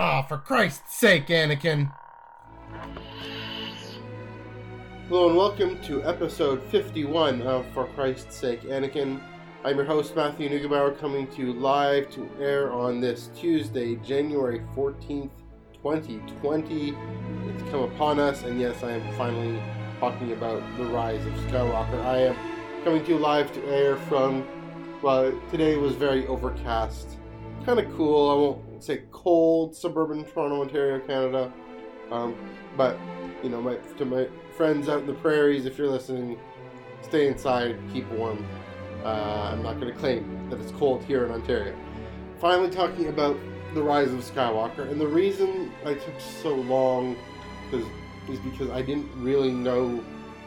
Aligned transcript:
Ah, 0.00 0.22
for 0.22 0.38
Christ's 0.38 0.96
sake, 0.96 1.26
Anakin. 1.26 1.92
Hello 5.08 5.26
and 5.26 5.36
welcome 5.36 5.82
to 5.82 6.04
episode 6.04 6.62
51 6.70 7.42
of 7.42 7.66
For 7.74 7.88
Christ's 7.96 8.36
Sake, 8.36 8.62
Anakin. 8.62 9.20
I'm 9.64 9.74
your 9.74 9.84
host, 9.84 10.14
Matthew 10.14 10.50
Neugebauer, 10.50 10.96
coming 11.00 11.26
to 11.32 11.42
you 11.42 11.52
live 11.52 12.08
to 12.10 12.30
air 12.38 12.72
on 12.72 13.00
this 13.00 13.30
Tuesday, 13.34 13.96
January 13.96 14.62
14th, 14.76 15.32
2020. 15.82 16.90
It's 17.48 17.62
come 17.72 17.80
upon 17.80 18.20
us, 18.20 18.44
and 18.44 18.60
yes, 18.60 18.84
I 18.84 18.92
am 18.92 19.16
finally 19.16 19.60
talking 19.98 20.30
about 20.30 20.62
the 20.76 20.84
rise 20.84 21.26
of 21.26 21.32
Skywalker. 21.50 22.00
I 22.04 22.18
am 22.18 22.36
coming 22.84 23.04
to 23.04 23.14
you 23.14 23.18
live 23.18 23.52
to 23.52 23.66
air 23.66 23.96
from, 23.96 24.46
well, 25.02 25.32
today 25.50 25.76
was 25.76 25.96
very 25.96 26.24
overcast. 26.28 27.18
Kind 27.68 27.80
of 27.80 27.94
cool, 27.96 28.30
I 28.30 28.34
won't 28.34 28.82
say 28.82 29.02
cold, 29.10 29.76
suburban 29.76 30.24
Toronto, 30.24 30.62
Ontario, 30.62 31.00
Canada. 31.00 31.52
Um, 32.10 32.34
but, 32.78 32.98
you 33.42 33.50
know, 33.50 33.60
my, 33.60 33.74
to 33.98 34.06
my 34.06 34.26
friends 34.56 34.88
out 34.88 35.00
in 35.00 35.06
the 35.06 35.12
prairies, 35.12 35.66
if 35.66 35.76
you're 35.76 35.90
listening, 35.90 36.38
stay 37.02 37.26
inside, 37.26 37.76
keep 37.92 38.10
warm. 38.12 38.46
Uh, 39.04 39.50
I'm 39.52 39.62
not 39.62 39.78
going 39.78 39.92
to 39.92 39.98
claim 39.98 40.48
that 40.48 40.58
it's 40.60 40.72
cold 40.72 41.04
here 41.04 41.26
in 41.26 41.30
Ontario. 41.30 41.76
Finally, 42.40 42.70
talking 42.70 43.08
about 43.08 43.36
the 43.74 43.82
rise 43.82 44.14
of 44.14 44.20
Skywalker, 44.20 44.90
and 44.90 44.98
the 44.98 45.06
reason 45.06 45.70
I 45.84 45.92
took 45.92 46.18
so 46.40 46.54
long 46.54 47.18
is, 47.70 47.84
is 48.30 48.38
because 48.50 48.70
I 48.70 48.80
didn't 48.80 49.10
really 49.22 49.52
know 49.52 50.02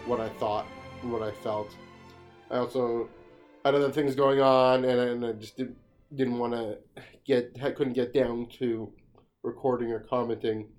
what 0.07 0.19
I 0.19 0.29
thought 0.29 0.65
and 1.03 1.13
what 1.13 1.21
I 1.21 1.29
felt. 1.29 1.69
I 2.49 2.57
also 2.57 3.07
had 3.63 3.75
other 3.75 3.91
things 3.91 4.15
going 4.15 4.41
on, 4.41 4.85
and, 4.85 4.99
and 4.99 5.23
I 5.23 5.33
just 5.33 5.55
didn't 5.55 5.77
didn't 6.15 6.37
want 6.37 6.53
to 6.53 6.77
get 7.25 7.55
couldn't 7.75 7.93
get 7.93 8.13
down 8.13 8.47
to 8.59 8.91
recording 9.43 9.91
or 9.91 9.99
commenting. 9.99 10.69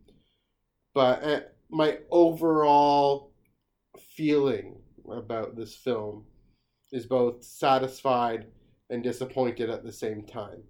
But 0.95 1.25
uh, 1.25 1.41
my 1.71 1.99
overall 2.11 3.33
feeling 4.15 4.77
about 5.11 5.57
this 5.57 5.75
film 5.75 6.25
is 6.93 7.07
both 7.07 7.43
satisfied 7.43 8.47
and 8.91 9.03
disappointed 9.03 9.71
at 9.71 9.85
the 9.85 9.93
same 9.93 10.25
time. 10.25 10.63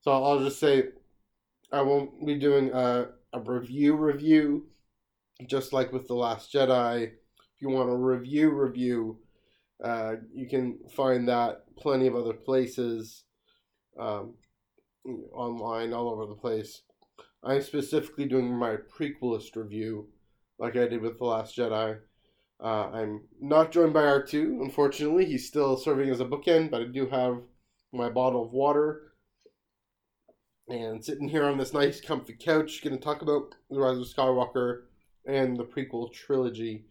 So 0.00 0.10
I'll 0.10 0.40
just 0.40 0.58
say 0.58 0.84
I 1.72 1.82
won't 1.82 2.26
be 2.26 2.38
doing 2.38 2.70
a, 2.72 3.08
a 3.32 3.40
review 3.40 3.94
review, 3.94 4.66
just 5.46 5.72
like 5.72 5.92
with 5.92 6.08
The 6.08 6.14
Last 6.14 6.52
Jedi. 6.52 7.04
If 7.04 7.62
you 7.62 7.68
want 7.68 7.90
a 7.90 7.94
review 7.94 8.50
review, 8.50 9.18
uh, 9.82 10.14
you 10.34 10.48
can 10.48 10.80
find 10.96 11.28
that 11.28 11.62
plenty 11.76 12.08
of 12.08 12.16
other 12.16 12.32
places 12.32 13.24
um, 13.98 14.34
online, 15.32 15.92
all 15.92 16.10
over 16.10 16.26
the 16.26 16.34
place. 16.34 16.82
I'm 17.42 17.62
specifically 17.62 18.26
doing 18.26 18.54
my 18.54 18.76
prequelist 18.76 19.56
review, 19.56 20.08
like 20.58 20.76
I 20.76 20.86
did 20.86 21.00
with 21.00 21.18
The 21.18 21.24
Last 21.24 21.56
Jedi. 21.56 21.98
Uh, 22.62 22.90
I'm 22.92 23.22
not 23.40 23.72
joined 23.72 23.94
by 23.94 24.02
R2, 24.02 24.60
unfortunately. 24.60 25.24
He's 25.24 25.46
still 25.46 25.78
serving 25.78 26.10
as 26.10 26.20
a 26.20 26.26
bookend, 26.26 26.70
but 26.70 26.82
I 26.82 26.84
do 26.84 27.06
have 27.06 27.40
my 27.92 28.10
bottle 28.10 28.44
of 28.44 28.52
water. 28.52 29.12
And 30.68 31.04
sitting 31.04 31.28
here 31.28 31.46
on 31.46 31.58
this 31.58 31.72
nice, 31.72 32.00
comfy 32.00 32.34
couch, 32.38 32.82
going 32.84 32.96
to 32.96 33.02
talk 33.02 33.22
about 33.22 33.54
The 33.70 33.80
Rise 33.80 33.98
of 33.98 34.04
Skywalker 34.04 34.82
and 35.26 35.56
the 35.56 35.64
prequel 35.64 36.12
trilogy. 36.12 36.84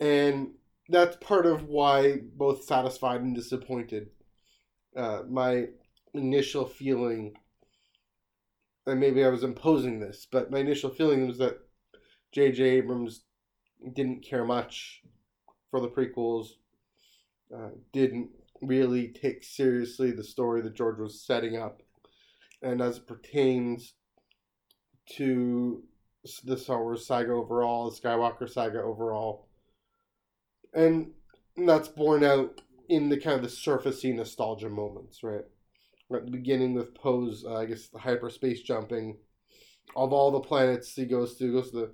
And 0.00 0.52
that's 0.88 1.16
part 1.16 1.44
of 1.44 1.64
why 1.64 2.20
both 2.36 2.64
satisfied 2.64 3.20
and 3.20 3.34
disappointed. 3.34 4.10
Uh, 4.96 5.22
my 5.28 5.66
initial 6.14 6.66
feeling, 6.66 7.34
and 8.86 9.00
maybe 9.00 9.24
I 9.24 9.28
was 9.28 9.44
imposing 9.44 10.00
this, 10.00 10.26
but 10.30 10.50
my 10.50 10.58
initial 10.58 10.90
feeling 10.90 11.26
was 11.26 11.38
that 11.38 11.58
J.J. 12.32 12.62
Abrams 12.62 13.24
didn't 13.94 14.24
care 14.24 14.44
much 14.44 15.02
for 15.70 15.80
the 15.80 15.88
prequels, 15.88 16.48
uh, 17.54 17.70
didn't 17.92 18.30
really 18.60 19.08
take 19.08 19.42
seriously 19.42 20.10
the 20.10 20.24
story 20.24 20.60
that 20.62 20.74
George 20.74 20.98
was 20.98 21.24
setting 21.24 21.56
up, 21.56 21.82
and 22.62 22.80
as 22.80 22.98
it 22.98 23.06
pertains 23.06 23.94
to 25.16 25.82
the 26.44 26.56
Star 26.56 26.82
Wars 26.82 27.06
saga 27.06 27.32
overall, 27.32 27.90
the 27.90 27.96
Skywalker 27.96 28.48
saga 28.48 28.80
overall, 28.80 29.48
and 30.72 31.10
that's 31.56 31.88
borne 31.88 32.24
out 32.24 32.60
in 32.88 33.08
the 33.08 33.18
kind 33.18 33.36
of 33.36 33.42
the 33.42 33.48
surfacey 33.48 34.14
nostalgia 34.14 34.68
moments, 34.68 35.22
right? 35.22 35.44
At 36.14 36.24
the 36.26 36.30
beginning 36.30 36.74
with 36.74 36.94
Poe's, 36.94 37.44
uh, 37.46 37.56
I 37.56 37.66
guess, 37.66 37.88
the 37.88 37.98
hyperspace 37.98 38.62
jumping 38.62 39.18
of 39.96 40.12
all 40.12 40.30
the 40.30 40.40
planets 40.40 40.94
he 40.94 41.04
goes 41.06 41.36
to, 41.36 41.52
goes 41.52 41.70
to 41.70 41.76
the 41.76 41.92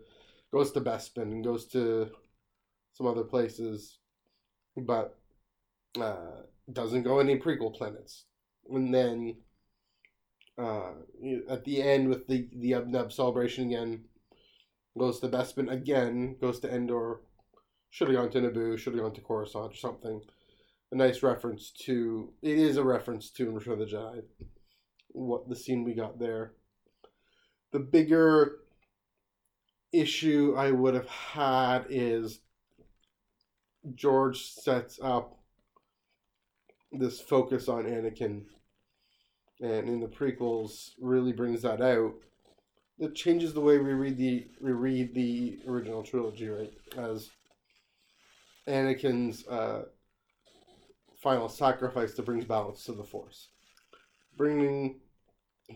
goes 0.52 0.72
to 0.72 0.80
Bespin 0.80 1.22
and 1.22 1.44
goes 1.44 1.66
to 1.66 2.10
some 2.94 3.06
other 3.06 3.24
places, 3.24 3.98
but 4.76 5.18
uh, 6.00 6.42
doesn't 6.72 7.02
go 7.02 7.18
any 7.18 7.38
prequel 7.38 7.74
planets. 7.74 8.24
And 8.70 8.92
then 8.94 9.36
uh, 10.58 10.92
at 11.48 11.64
the 11.64 11.82
end 11.82 12.08
with 12.08 12.26
the 12.26 12.48
the 12.56 12.72
Yub 12.72 12.86
Nub 12.86 13.12
celebration 13.12 13.66
again, 13.66 14.04
goes 14.98 15.20
to 15.20 15.28
Bespin 15.28 15.70
again, 15.70 16.36
goes 16.40 16.60
to 16.60 16.74
Endor, 16.74 17.20
should 17.90 18.08
have 18.08 18.16
gone 18.16 18.30
to 18.30 18.40
Naboo, 18.40 18.78
should 18.78 18.94
have 18.94 19.02
gone 19.02 19.14
to 19.14 19.20
Coruscant 19.20 19.72
or 19.72 19.76
something. 19.76 20.20
A 20.90 20.96
nice 20.96 21.22
reference 21.22 21.70
to 21.84 22.32
it 22.42 22.58
is 22.58 22.76
a 22.76 22.84
reference 22.84 23.30
to 23.32 23.50
Return 23.50 23.74
of 23.74 23.78
the 23.80 23.84
Jedi. 23.84 24.22
What 25.08 25.48
the 25.48 25.56
scene 25.56 25.84
we 25.84 25.94
got 25.94 26.18
there. 26.18 26.52
The 27.72 27.80
bigger 27.80 28.58
issue 29.92 30.54
I 30.56 30.70
would 30.70 30.94
have 30.94 31.08
had 31.08 31.86
is 31.90 32.40
George 33.94 34.42
sets 34.42 34.98
up 35.02 35.38
this 36.92 37.20
focus 37.20 37.68
on 37.68 37.84
Anakin, 37.84 38.44
and 39.60 39.88
in 39.88 40.00
the 40.00 40.08
prequels 40.08 40.90
really 41.00 41.32
brings 41.32 41.62
that 41.62 41.82
out. 41.82 42.14
It 42.98 43.14
changes 43.14 43.52
the 43.52 43.60
way 43.60 43.78
we 43.78 43.92
read 43.92 44.16
the 44.16 44.46
we 44.60 44.72
read 44.72 45.14
the 45.14 45.58
original 45.68 46.02
trilogy, 46.02 46.48
right? 46.48 46.72
As 46.96 47.30
Anakin's 48.66 49.46
uh, 49.46 49.84
final 51.28 51.48
sacrifice 51.50 52.14
that 52.14 52.24
brings 52.24 52.46
balance 52.46 52.84
to 52.84 52.92
the 52.92 53.04
Force, 53.04 53.48
bringing 54.38 54.98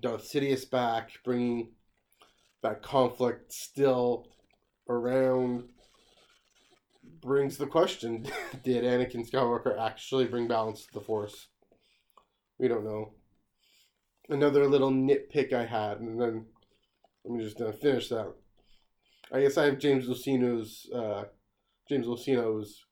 Darth 0.01 0.23
Sidious 0.23 0.65
back, 0.71 1.11
bringing 1.27 1.73
that 2.63 2.81
conflict 2.81 3.53
still 3.53 4.29
around 4.89 5.65
brings 7.21 7.59
the 7.59 7.67
question 7.67 8.27
did 8.65 8.83
Anakin 8.83 9.31
Skywalker 9.31 9.79
actually 9.79 10.25
bring 10.25 10.49
balance 10.49 10.87
to 10.87 10.93
the 10.95 11.03
Force? 11.03 11.49
We 12.59 12.67
don't 12.67 12.87
know. 12.87 13.13
Another 14.31 14.67
little 14.67 14.91
nitpick 14.91 15.53
I 15.53 15.67
had, 15.67 16.01
and 16.01 16.19
then 16.19 16.47
let 17.27 17.35
me 17.37 17.45
just 17.45 17.61
uh, 17.61 17.73
finish 17.73 18.09
that. 18.09 18.33
I 19.31 19.43
guess 19.43 19.59
I 19.59 19.67
have 19.67 19.79
James 19.79 20.09
Luceno's 20.09 20.89
uh, 20.95 21.25
James 21.91 22.07
Luceno's 22.07 22.87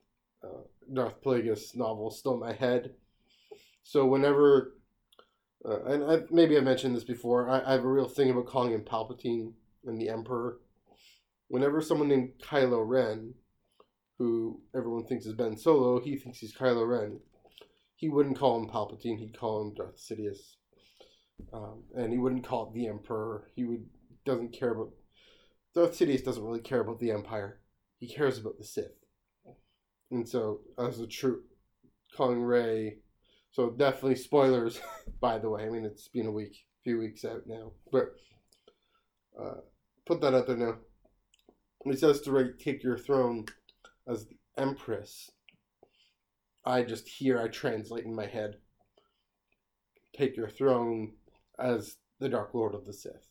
uh, 0.44 0.64
Darth 0.92 1.22
Plagueis 1.22 1.76
novel 1.76 2.10
still 2.10 2.34
in 2.34 2.40
my 2.40 2.52
head. 2.52 2.94
So 3.82 4.06
whenever, 4.06 4.74
uh, 5.64 5.84
and 5.84 6.04
I, 6.04 6.20
maybe 6.30 6.56
I 6.56 6.60
mentioned 6.60 6.96
this 6.96 7.04
before, 7.04 7.48
I, 7.48 7.60
I 7.60 7.72
have 7.72 7.84
a 7.84 7.88
real 7.88 8.08
thing 8.08 8.30
about 8.30 8.46
calling 8.46 8.72
him 8.72 8.82
Palpatine 8.82 9.52
and 9.86 10.00
the 10.00 10.08
Emperor. 10.08 10.58
Whenever 11.48 11.80
someone 11.80 12.08
named 12.08 12.32
Kylo 12.42 12.82
Ren, 12.86 13.34
who 14.18 14.60
everyone 14.74 15.06
thinks 15.06 15.26
is 15.26 15.34
Ben 15.34 15.56
Solo, 15.56 16.00
he 16.00 16.16
thinks 16.16 16.38
he's 16.38 16.54
Kylo 16.54 16.86
Ren. 16.86 17.20
He 17.96 18.08
wouldn't 18.08 18.38
call 18.38 18.60
him 18.60 18.68
Palpatine. 18.68 19.18
He'd 19.18 19.38
call 19.38 19.62
him 19.62 19.74
Darth 19.74 19.98
Sidious, 19.98 20.56
um, 21.52 21.82
and 21.94 22.12
he 22.12 22.18
wouldn't 22.18 22.46
call 22.46 22.68
it 22.68 22.74
the 22.74 22.86
Emperor. 22.86 23.48
He 23.54 23.64
would 23.64 23.86
doesn't 24.24 24.52
care 24.52 24.72
about 24.72 24.90
Darth 25.74 25.92
Sidious 25.92 26.24
doesn't 26.24 26.44
really 26.44 26.60
care 26.60 26.80
about 26.80 26.98
the 26.98 27.10
Empire. 27.10 27.60
He 27.98 28.08
cares 28.08 28.38
about 28.38 28.58
the 28.58 28.64
Sith. 28.64 28.92
And 30.10 30.28
so, 30.28 30.60
as 30.78 30.98
a 30.98 31.06
true 31.06 31.42
calling 32.16 32.42
Rey, 32.42 32.98
so 33.52 33.70
definitely 33.70 34.16
spoilers. 34.16 34.80
by 35.20 35.38
the 35.38 35.48
way, 35.48 35.64
I 35.64 35.68
mean 35.70 35.84
it's 35.84 36.08
been 36.08 36.26
a 36.26 36.32
week, 36.32 36.64
few 36.82 36.98
weeks 36.98 37.24
out 37.24 37.42
now, 37.46 37.72
but 37.92 38.14
uh, 39.40 39.60
put 40.06 40.20
that 40.20 40.34
out 40.34 40.46
there 40.46 40.56
now. 40.56 40.78
He 41.84 41.96
says 41.96 42.20
to 42.22 42.32
Rey, 42.32 42.52
"Take 42.58 42.82
your 42.82 42.98
throne," 42.98 43.46
as 44.08 44.26
the 44.26 44.36
Empress, 44.58 45.30
I 46.64 46.82
just 46.82 47.08
hear, 47.08 47.40
I 47.40 47.48
translate 47.48 48.04
in 48.04 48.14
my 48.14 48.26
head, 48.26 48.56
"Take 50.12 50.36
your 50.36 50.48
throne," 50.48 51.14
as 51.58 51.96
the 52.18 52.28
Dark 52.28 52.52
Lord 52.52 52.74
of 52.74 52.84
the 52.84 52.92
Sith. 52.92 53.28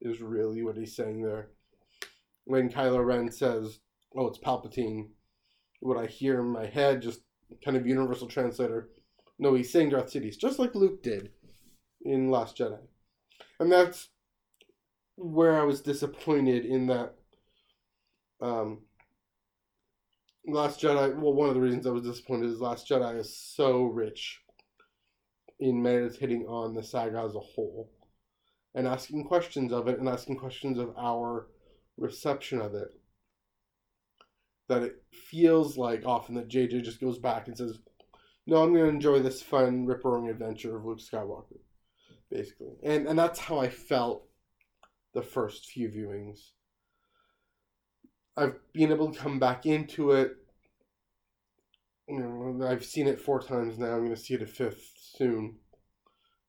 Is 0.00 0.20
really 0.20 0.62
what 0.62 0.76
he's 0.76 0.96
saying 0.96 1.22
there. 1.22 1.50
When 2.44 2.70
Kylo 2.70 3.04
Ren 3.04 3.30
says, 3.30 3.80
"Oh, 4.14 4.26
it's 4.26 4.38
Palpatine," 4.38 5.10
what 5.80 5.96
I 5.96 6.06
hear 6.06 6.40
in 6.40 6.46
my 6.46 6.66
head, 6.66 7.02
just 7.02 7.20
kind 7.64 7.76
of 7.76 7.86
universal 7.86 8.28
translator. 8.28 8.90
No, 9.38 9.54
he's 9.54 9.72
saying 9.72 9.90
Darth 9.90 10.12
Sidious, 10.12 10.38
just 10.38 10.58
like 10.58 10.74
Luke 10.74 11.02
did 11.02 11.30
in 12.02 12.30
Last 12.30 12.56
Jedi. 12.58 12.78
And 13.58 13.70
that's 13.70 14.08
where 15.16 15.60
I 15.60 15.64
was 15.64 15.80
disappointed 15.82 16.64
in 16.64 16.86
that 16.86 17.14
um 18.40 18.80
Last 20.46 20.80
Jedi 20.80 21.14
well 21.16 21.34
one 21.34 21.48
of 21.48 21.54
the 21.54 21.60
reasons 21.60 21.86
I 21.86 21.90
was 21.90 22.04
disappointed 22.04 22.50
is 22.50 22.60
Last 22.60 22.88
Jedi 22.88 23.18
is 23.18 23.36
so 23.36 23.82
rich 23.82 24.40
in 25.58 25.82
meditating 25.82 26.46
on 26.46 26.74
the 26.74 26.82
saga 26.82 27.20
as 27.20 27.34
a 27.34 27.40
whole 27.40 27.90
and 28.74 28.86
asking 28.86 29.24
questions 29.24 29.72
of 29.72 29.88
it 29.88 29.98
and 29.98 30.08
asking 30.08 30.36
questions 30.36 30.78
of 30.78 30.94
our 30.96 31.48
reception 31.98 32.62
of 32.62 32.74
it 32.74 32.88
that 34.70 34.84
it 34.84 35.02
feels 35.12 35.76
like 35.76 36.04
often 36.06 36.36
that 36.36 36.48
JJ 36.48 36.84
just 36.84 37.00
goes 37.00 37.18
back 37.18 37.48
and 37.48 37.58
says, 37.58 37.78
No, 38.46 38.62
I'm 38.62 38.72
gonna 38.72 38.86
enjoy 38.86 39.18
this 39.18 39.42
fun 39.42 39.84
rip 39.84 40.04
roaring 40.04 40.30
adventure 40.30 40.76
of 40.76 40.84
Luke 40.84 41.00
Skywalker. 41.00 41.58
Basically. 42.30 42.76
And 42.84 43.08
and 43.08 43.18
that's 43.18 43.40
how 43.40 43.58
I 43.58 43.68
felt 43.68 44.28
the 45.12 45.22
first 45.22 45.66
few 45.66 45.88
viewings. 45.88 46.38
I've 48.36 48.54
been 48.72 48.92
able 48.92 49.12
to 49.12 49.18
come 49.18 49.40
back 49.40 49.66
into 49.66 50.12
it. 50.12 50.36
You 52.08 52.20
know, 52.20 52.66
I've 52.66 52.84
seen 52.84 53.08
it 53.08 53.20
four 53.20 53.40
times 53.42 53.76
now. 53.76 53.88
I'm 53.88 54.04
going 54.04 54.14
to 54.14 54.16
see 54.16 54.34
it 54.34 54.42
a 54.42 54.46
fifth 54.46 54.92
soon, 55.16 55.56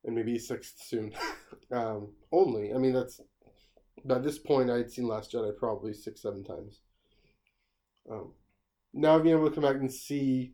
and 0.05 0.15
maybe 0.15 0.35
a 0.35 0.39
sixth 0.39 0.75
soon. 0.85 1.11
um, 1.71 2.13
only, 2.31 2.71
I 2.73 2.77
mean, 2.77 2.93
that's 2.93 3.19
by 4.05 4.19
this 4.19 4.37
point 4.37 4.69
I'd 4.69 4.91
seen 4.91 5.07
Last 5.07 5.33
Jedi 5.33 5.57
probably 5.57 5.93
six, 5.93 6.21
seven 6.21 6.43
times. 6.43 6.81
Um, 8.09 8.33
now 8.93 9.19
being 9.19 9.35
able 9.35 9.49
to 9.49 9.55
come 9.55 9.63
back 9.63 9.75
and 9.75 9.91
see 9.91 10.53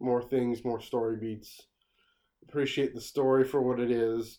more 0.00 0.22
things, 0.22 0.64
more 0.64 0.80
story 0.80 1.16
beats, 1.16 1.62
appreciate 2.48 2.94
the 2.94 3.00
story 3.00 3.44
for 3.44 3.60
what 3.60 3.80
it 3.80 3.90
is, 3.90 4.38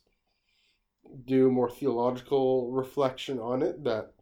do 1.26 1.52
more 1.52 1.70
theological 1.70 2.72
reflection 2.72 3.40
on 3.40 3.62
it. 3.62 3.84
That 3.84 4.14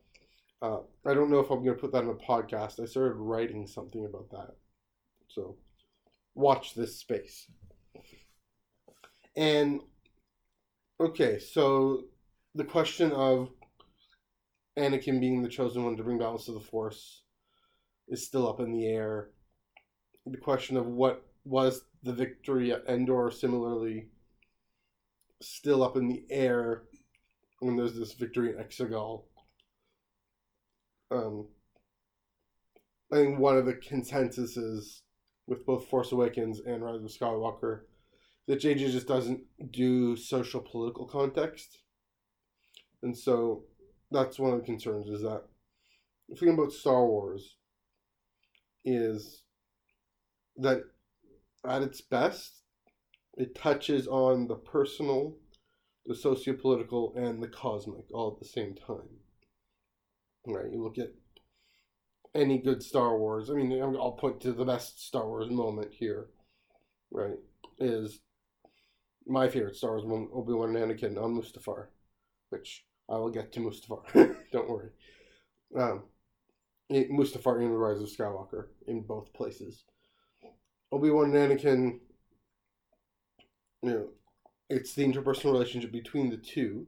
uh, 0.61 0.79
I 1.05 1.13
don't 1.13 1.29
know 1.29 1.39
if 1.39 1.49
I'm 1.49 1.63
going 1.63 1.75
to 1.75 1.81
put 1.81 1.91
that 1.91 2.03
in 2.03 2.09
a 2.09 2.13
podcast. 2.13 2.81
I 2.81 2.85
started 2.85 3.15
writing 3.15 3.67
something 3.67 4.05
about 4.05 4.29
that, 4.31 4.55
so 5.27 5.57
watch 6.35 6.73
this 6.73 6.97
space. 6.97 7.47
And 9.35 9.81
okay, 10.99 11.37
so 11.39 12.05
the 12.55 12.63
question 12.63 13.11
of 13.11 13.49
Anakin 14.77 15.19
being 15.19 15.43
the 15.43 15.49
chosen 15.49 15.83
one 15.83 15.95
to 15.97 16.03
bring 16.03 16.17
balance 16.17 16.45
to 16.45 16.53
the 16.53 16.59
Force 16.59 17.21
is 18.07 18.25
still 18.25 18.47
up 18.47 18.59
in 18.59 18.71
the 18.71 18.87
air. 18.87 19.29
The 20.25 20.37
question 20.37 20.77
of 20.77 20.85
what 20.87 21.25
was 21.45 21.81
the 22.03 22.13
victory 22.13 22.71
at 22.71 22.83
Endor 22.87 23.31
similarly 23.31 24.09
still 25.41 25.83
up 25.83 25.97
in 25.97 26.07
the 26.07 26.25
air 26.29 26.83
when 27.59 27.75
there's 27.75 27.95
this 27.95 28.13
victory 28.13 28.49
in 28.49 28.55
Exegol. 28.55 29.23
Um, 31.11 31.47
I 33.11 33.15
think 33.15 33.39
one 33.39 33.57
of 33.57 33.65
the 33.65 33.73
consensuses 33.73 35.01
with 35.47 35.65
both 35.65 35.87
Force 35.87 36.11
Awakens 36.11 36.59
and 36.65 36.83
Rise 36.83 37.03
of 37.03 37.09
Skywalker 37.09 37.81
that 38.47 38.59
JJ 38.61 38.91
just 38.91 39.07
doesn't 39.07 39.41
do 39.71 40.15
social 40.15 40.61
political 40.61 41.05
context. 41.05 41.79
And 43.03 43.17
so 43.17 43.63
that's 44.11 44.39
one 44.39 44.53
of 44.53 44.59
the 44.59 44.65
concerns 44.65 45.09
is 45.09 45.21
that 45.21 45.43
the 46.29 46.35
thing 46.35 46.49
about 46.49 46.71
Star 46.71 47.05
Wars 47.05 47.55
is 48.85 49.43
that 50.57 50.81
at 51.67 51.81
its 51.81 52.01
best, 52.01 52.61
it 53.35 53.55
touches 53.55 54.07
on 54.07 54.47
the 54.47 54.55
personal, 54.55 55.35
the 56.05 56.13
sociopolitical, 56.13 57.15
and 57.17 57.41
the 57.41 57.47
cosmic 57.47 58.05
all 58.13 58.31
at 58.33 58.39
the 58.39 58.47
same 58.47 58.73
time. 58.75 59.09
Right? 60.45 60.71
You 60.71 60.81
look 60.81 60.97
at 60.97 61.11
any 62.33 62.57
good 62.57 62.81
Star 62.81 63.17
Wars. 63.17 63.49
I 63.49 63.53
mean, 63.53 63.79
I'll 63.81 64.13
point 64.13 64.41
to 64.41 64.53
the 64.53 64.65
best 64.65 65.05
Star 65.05 65.27
Wars 65.27 65.49
moment 65.49 65.91
here. 65.93 66.27
Right? 67.11 67.37
Is 67.79 68.19
my 69.27 69.49
favorite 69.49 69.75
Star 69.75 69.91
Wars 69.91 70.05
moment 70.05 70.31
Obi 70.33 70.53
Wan 70.53 70.75
and 70.75 70.91
Anakin 70.91 71.21
on 71.21 71.35
Mustafar, 71.35 71.87
which 72.49 72.85
I 73.09 73.17
will 73.17 73.29
get 73.29 73.51
to 73.53 73.59
Mustafar. 73.59 74.35
Don't 74.51 74.69
worry. 74.69 74.89
Um, 75.77 76.03
Mustafar 76.91 77.61
and 77.61 77.73
the 77.73 77.77
Rise 77.77 78.01
of 78.01 78.07
Skywalker 78.07 78.67
in 78.87 79.01
both 79.01 79.33
places. 79.33 79.83
Obi 80.91 81.09
Wan 81.09 81.35
and 81.35 81.51
Anakin, 81.51 81.99
you 83.81 83.89
know, 83.89 84.07
it's 84.69 84.93
the 84.93 85.05
interpersonal 85.05 85.51
relationship 85.51 85.91
between 85.91 86.29
the 86.29 86.37
two. 86.37 86.87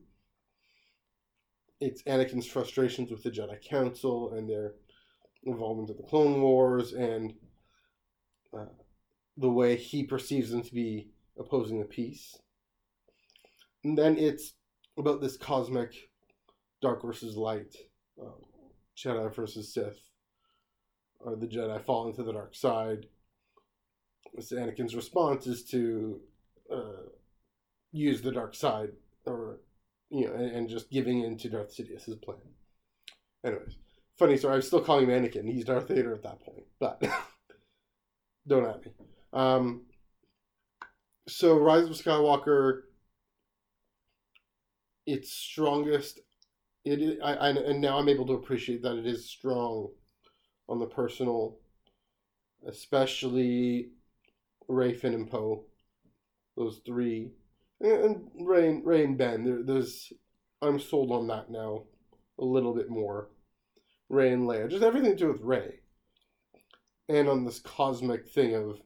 It's 1.81 2.03
Anakin's 2.03 2.47
frustrations 2.47 3.11
with 3.11 3.23
the 3.23 3.31
Jedi 3.31 3.61
Council 3.61 4.33
and 4.33 4.49
their 4.49 4.73
involvement 5.43 5.89
in 5.89 5.97
the 5.97 6.03
Clone 6.03 6.41
Wars 6.41 6.93
and 6.93 7.33
uh, 8.57 8.65
the 9.37 9.49
way 9.49 9.75
he 9.75 10.03
perceives 10.03 10.49
them 10.51 10.61
to 10.61 10.73
be 10.73 11.09
opposing 11.37 11.79
the 11.79 11.85
peace. 11.85 12.37
And 13.83 13.97
then 13.97 14.17
it's 14.17 14.53
about 14.97 15.21
this 15.21 15.37
cosmic 15.37 15.93
dark 16.81 17.01
versus 17.01 17.37
light, 17.37 17.75
um, 18.21 18.33
Jedi 19.03 19.33
versus 19.33 19.73
Sith, 19.73 19.99
or 21.19 21.35
the 21.35 21.47
Jedi 21.47 21.83
fall 21.85 22.07
into 22.07 22.23
the 22.23 22.33
dark 22.33 22.55
side. 22.55 23.07
So 24.39 24.57
Anakin's 24.57 24.95
response 24.95 25.47
is 25.47 25.63
to 25.65 26.19
uh, 26.71 27.07
use 27.91 28.21
the 28.21 28.31
dark 28.31 28.55
side, 28.55 28.89
or 29.25 29.59
you 30.09 30.27
know, 30.27 30.33
and, 30.33 30.51
and 30.51 30.69
just 30.69 30.89
giving 30.89 31.23
in 31.23 31.37
to 31.37 31.49
Darth 31.49 31.73
Sidious's 31.73 32.15
plan. 32.15 32.37
Anyways, 33.45 33.77
funny 34.17 34.37
story. 34.37 34.55
I'm 34.55 34.61
still 34.61 34.81
calling 34.81 35.09
him 35.09 35.23
Anakin. 35.23 35.51
He's 35.51 35.65
Darth 35.65 35.87
Vader 35.87 36.13
at 36.13 36.23
that 36.23 36.41
point, 36.41 36.65
but 36.79 37.01
don't 38.47 38.65
at 38.65 38.85
me. 38.85 38.91
Um, 39.31 39.85
so 41.27 41.57
Rise 41.57 41.85
of 41.85 41.91
Skywalker, 41.91 42.81
its 45.05 45.31
strongest. 45.31 46.19
It 46.85 47.19
I, 47.23 47.33
I 47.33 47.49
and 47.49 47.81
now 47.81 47.97
I'm 47.97 48.09
able 48.09 48.25
to 48.27 48.33
appreciate 48.33 48.81
that 48.83 48.97
it 48.97 49.05
is 49.05 49.29
strong 49.29 49.89
on 50.67 50.79
the 50.79 50.85
personal, 50.85 51.57
especially 52.67 53.89
Rey, 54.67 54.93
Finn, 54.93 55.13
and 55.13 55.29
Poe. 55.29 55.65
Those 56.55 56.81
three, 56.85 57.31
and 57.79 58.29
Rey, 58.41 58.81
Rey 58.83 59.05
and 59.05 59.17
Ben. 59.17 59.45
There, 59.45 59.63
there's, 59.63 60.11
I'm 60.61 60.77
sold 60.77 61.11
on 61.11 61.27
that 61.27 61.49
now, 61.49 61.83
a 62.37 62.43
little 62.43 62.73
bit 62.73 62.89
more. 62.89 63.29
Rey 64.09 64.33
and 64.33 64.43
Leia, 64.43 64.69
just 64.69 64.83
everything 64.83 65.11
to 65.11 65.17
do 65.17 65.31
with 65.31 65.41
Rey, 65.41 65.79
and 67.07 67.29
on 67.29 67.45
this 67.45 67.59
cosmic 67.59 68.27
thing 68.27 68.55
of 68.55 68.81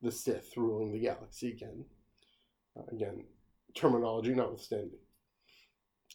the 0.00 0.12
Sith 0.12 0.56
ruling 0.56 0.92
the 0.92 1.00
galaxy 1.00 1.50
again. 1.50 1.84
Uh, 2.78 2.82
again, 2.92 3.24
terminology 3.74 4.34
notwithstanding. 4.34 5.00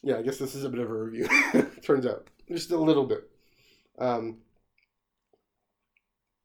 Yeah, 0.02 0.18
I 0.18 0.22
guess 0.22 0.38
this 0.38 0.54
is 0.54 0.64
a 0.64 0.68
bit 0.68 0.80
of 0.80 0.90
a 0.90 0.94
review. 0.94 1.28
Turns 1.82 2.06
out, 2.06 2.28
just 2.48 2.70
a 2.70 2.76
little 2.76 3.06
bit. 3.06 3.30
Um, 3.98 4.38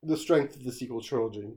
the 0.03 0.17
strength 0.17 0.55
of 0.55 0.63
the 0.63 0.71
sequel 0.71 1.01
trilogy 1.01 1.53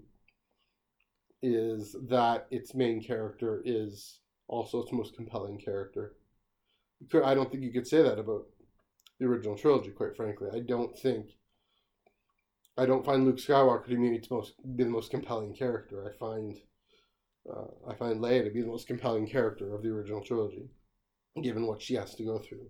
is 1.42 1.94
that 2.08 2.46
its 2.50 2.74
main 2.74 3.02
character 3.02 3.62
is 3.64 4.20
also 4.48 4.82
its 4.82 4.92
most 4.92 5.16
compelling 5.16 5.58
character. 5.58 6.14
I 7.24 7.34
don't 7.34 7.50
think 7.50 7.62
you 7.62 7.72
could 7.72 7.86
say 7.86 8.02
that 8.02 8.18
about 8.18 8.46
the 9.18 9.26
original 9.26 9.56
trilogy, 9.56 9.90
quite 9.90 10.16
frankly. 10.16 10.48
I 10.52 10.60
don't 10.60 10.96
think. 10.98 11.30
I 12.76 12.86
don't 12.86 13.04
find 13.04 13.24
Luke 13.24 13.36
Skywalker 13.36 13.86
to 13.88 13.96
be, 13.96 14.20
most, 14.30 14.54
be 14.76 14.84
the 14.84 14.90
most 14.90 15.10
compelling 15.10 15.52
character. 15.52 16.08
I 16.08 16.16
find 16.16 16.56
uh, 17.50 17.66
I 17.88 17.94
find 17.94 18.20
Leia 18.20 18.44
to 18.44 18.50
be 18.50 18.62
the 18.62 18.68
most 18.68 18.86
compelling 18.86 19.26
character 19.26 19.74
of 19.74 19.82
the 19.82 19.88
original 19.88 20.22
trilogy, 20.22 20.68
given 21.40 21.66
what 21.66 21.80
she 21.80 21.94
has 21.94 22.14
to 22.16 22.24
go 22.24 22.38
through. 22.38 22.66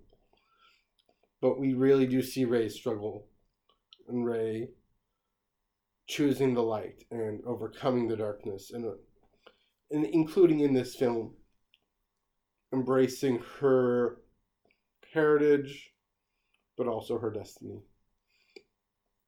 But 1.40 1.58
we 1.58 1.74
really 1.74 2.06
do 2.06 2.22
see 2.22 2.44
Rey 2.44 2.68
struggle, 2.68 3.26
and 4.08 4.24
Rey 4.24 4.68
choosing 6.06 6.54
the 6.54 6.62
light 6.62 7.04
and 7.10 7.40
overcoming 7.46 8.08
the 8.08 8.16
darkness, 8.16 8.70
and, 8.72 8.84
and 9.90 10.04
including 10.06 10.60
in 10.60 10.74
this 10.74 10.94
film, 10.94 11.34
embracing 12.72 13.42
her 13.60 14.18
heritage, 15.12 15.90
but 16.76 16.86
also 16.86 17.18
her 17.18 17.30
destiny. 17.30 17.80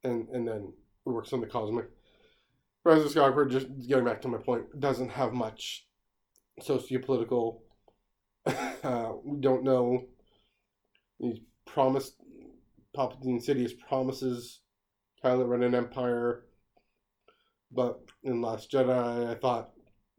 And 0.03 0.29
and 0.29 0.47
then 0.47 0.73
it 1.07 1.11
works 1.11 1.33
on 1.33 1.41
the 1.41 1.47
cosmic. 1.47 1.87
Rise 2.85 3.03
of 3.03 3.13
Skywalker, 3.13 3.51
just 3.51 3.67
getting 3.89 4.05
back 4.05 4.21
to 4.23 4.29
my 4.29 4.39
point, 4.39 4.79
doesn't 4.79 5.11
have 5.11 5.33
much 5.33 5.87
sociopolitical. 6.61 7.61
uh, 8.47 9.04
we 9.25 9.41
don't 9.41 9.65
know. 9.65 10.05
He's 11.19 11.39
promised 11.67 12.15
Palpatine 12.97 13.45
Sidious 13.45 13.73
promises 13.89 14.61
Kylo 15.25 15.49
Ren 15.49 15.63
an 15.63 15.75
empire, 15.75 16.45
but 17.73 18.01
in 18.23 18.43
Last 18.43 18.71
Jedi, 18.71 19.31
I 19.31 19.35
thought 19.35 19.71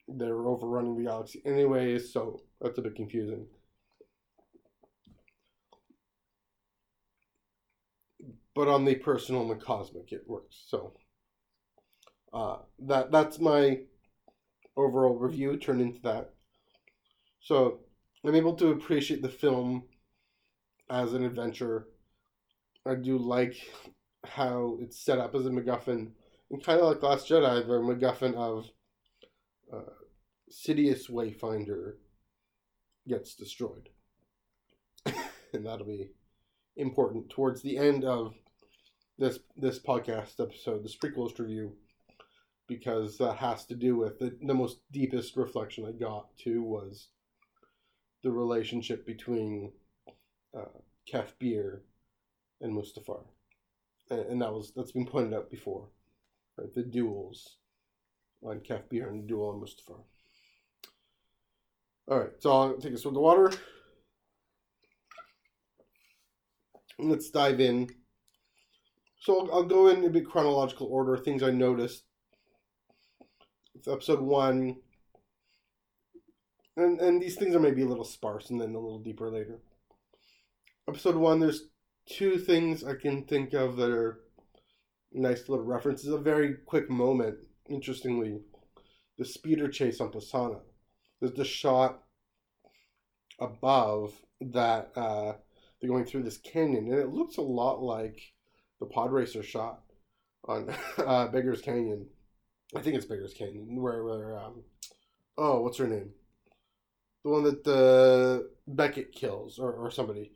they 0.08 0.32
were 0.32 0.48
overrunning 0.48 0.98
the 0.98 1.04
galaxy 1.04 1.42
anyways, 1.46 2.12
so 2.12 2.42
that's 2.62 2.78
a 2.78 2.82
bit 2.82 2.96
confusing. 2.96 3.48
but 8.56 8.70
on 8.70 8.86
the 8.86 8.96
personal 8.96 9.42
and 9.42 9.52
the 9.52 9.64
cosmic, 9.64 10.12
it 10.12 10.24
works. 10.26 10.64
So 10.68 10.94
uh, 12.34 12.60
that 12.80 13.12
that's 13.12 13.38
my 13.38 13.82
overall 14.78 15.16
review. 15.16 15.58
Turned 15.58 15.82
into 15.82 16.02
that. 16.04 16.32
So 17.42 17.82
I'm 18.27 18.36
able 18.36 18.55
to 18.55 18.70
appreciate 18.70 19.22
the 19.22 19.29
film 19.29 19.84
as 20.89 21.13
an 21.13 21.24
adventure. 21.24 21.88
I 22.86 22.96
do 22.96 23.20
like 23.20 23.55
how 24.25 24.77
it's 24.82 25.00
set 25.00 25.20
up 25.20 25.36
as 25.36 25.46
a 25.46 25.50
MacGuffin, 25.50 26.12
and 26.50 26.63
kind 26.63 26.79
of 26.79 26.88
like 26.88 27.03
Last 27.03 27.29
Jedi, 27.29 27.67
the 27.67 27.74
MacGuffin 27.74 28.34
of 28.34 28.70
uh, 29.72 29.91
Sidious 30.51 31.10
Wayfinder 31.10 31.94
gets 33.08 33.36
destroyed, 33.36 33.89
and 35.05 35.65
that'll 35.65 35.86
be 35.86 36.12
important 36.77 37.29
towards 37.29 37.62
the 37.62 37.77
end 37.77 38.03
of 38.03 38.34
this 39.20 39.38
this 39.55 39.79
podcast 39.79 40.39
episode, 40.39 40.84
the 40.84 40.89
prequels 40.89 41.38
review, 41.38 41.74
because 42.67 43.20
that 43.20 43.38
has 43.38 43.65
to 43.65 43.75
do 43.75 43.96
with 43.96 44.17
the, 44.17 44.36
the 44.41 44.53
most 44.55 44.79
deepest 44.91 45.38
reflection 45.38 45.86
I 45.86 45.91
got 45.91 46.36
to 46.39 46.63
was 46.63 47.10
the 48.25 48.32
relationship 48.32 49.05
between 49.05 49.72
uh, 50.58 50.65
Kef 51.08 51.27
Bir 51.39 51.84
and 52.60 52.75
Mustafar, 52.75 53.24
and, 54.10 54.20
and, 54.22 54.41
that 54.41 54.51
was 54.51 54.74
that's 54.75 54.94
been 54.94 55.05
pointed 55.05 55.36
out 55.36 55.51
before, 55.51 55.89
right? 56.58 56.74
The 56.74 56.82
duels 56.82 57.58
on 58.41 58.62
Kef 58.62 58.89
Bir 58.89 59.08
and 59.08 59.24
the 59.24 59.27
duel 59.27 59.50
on 59.50 59.62
Mustafar. 59.62 60.00
All 62.08 62.20
right, 62.20 62.32
so 62.39 62.51
I'll 62.51 62.77
take 62.77 62.94
a 62.94 62.98
swig 62.98 63.12
of 63.12 63.13
the 63.13 63.20
water. 63.20 63.51
Let's 66.98 67.29
dive 67.29 67.60
in. 67.60 67.89
So 69.20 69.41
I'll, 69.41 69.53
I'll 69.53 69.63
go 69.63 69.89
in 69.89 70.03
a 70.03 70.10
bit 70.10 70.25
chronological 70.25 70.88
order. 70.88 71.15
Things 71.15 71.44
I 71.44 71.51
noticed. 71.51 72.05
Episode 73.88 74.22
one, 74.22 74.77
and 76.77 77.00
and 77.00 77.22
these 77.22 77.36
things 77.36 77.55
are 77.55 77.60
maybe 77.60 77.82
a 77.82 77.88
little 77.88 78.05
sparse, 78.05 78.50
and 78.50 78.60
then 78.60 78.75
a 78.75 78.79
little 78.79 79.00
deeper 79.00 79.29
later. 79.29 79.60
Episode 80.88 81.15
one, 81.15 81.39
there's 81.39 81.67
two 82.08 82.38
things 82.38 82.84
I 82.84 82.96
can 82.96 83.24
think 83.24 83.53
of 83.53 83.77
that 83.77 83.89
are 83.89 84.20
nice 85.12 85.50
little 85.50 85.65
references. 85.65 86.10
A 86.10 86.17
very 86.17 86.55
quick 86.65 86.89
moment, 86.89 87.38
interestingly, 87.70 88.41
the 89.17 89.25
speeder 89.25 89.67
chase 89.67 90.00
on 90.00 90.12
Pasaana. 90.12 90.60
There's 91.20 91.34
the 91.34 91.46
shot 91.46 92.03
above 93.39 94.13
that 94.41 94.91
uh, 94.96 95.34
they're 95.79 95.89
going 95.89 96.05
through 96.05 96.24
this 96.24 96.38
canyon, 96.38 96.91
and 96.91 97.00
it 97.00 97.10
looks 97.10 97.38
a 97.38 97.41
lot 97.41 97.82
like 97.82 98.20
the 98.79 98.86
pod 98.86 99.12
racer 99.12 99.44
shot 99.44 99.82
on 100.48 100.74
uh, 100.98 101.27
Beggar's 101.27 101.62
Canyon. 101.62 102.08
I 102.75 102.82
think 102.82 102.96
it's 102.96 103.05
Beggar's 103.05 103.34
Canyon, 103.34 103.82
where 103.82 104.03
where 104.03 104.38
um, 104.38 104.63
oh, 105.38 105.62
what's 105.62 105.77
her 105.77 105.88
name? 105.88 106.12
The 107.25 107.32
one 107.32 107.44
that 107.44 107.67
uh, 107.67 108.48
Beckett 108.67 109.12
kills, 109.12 109.58
or, 109.58 109.74
or 109.74 109.89
somebody. 109.89 110.32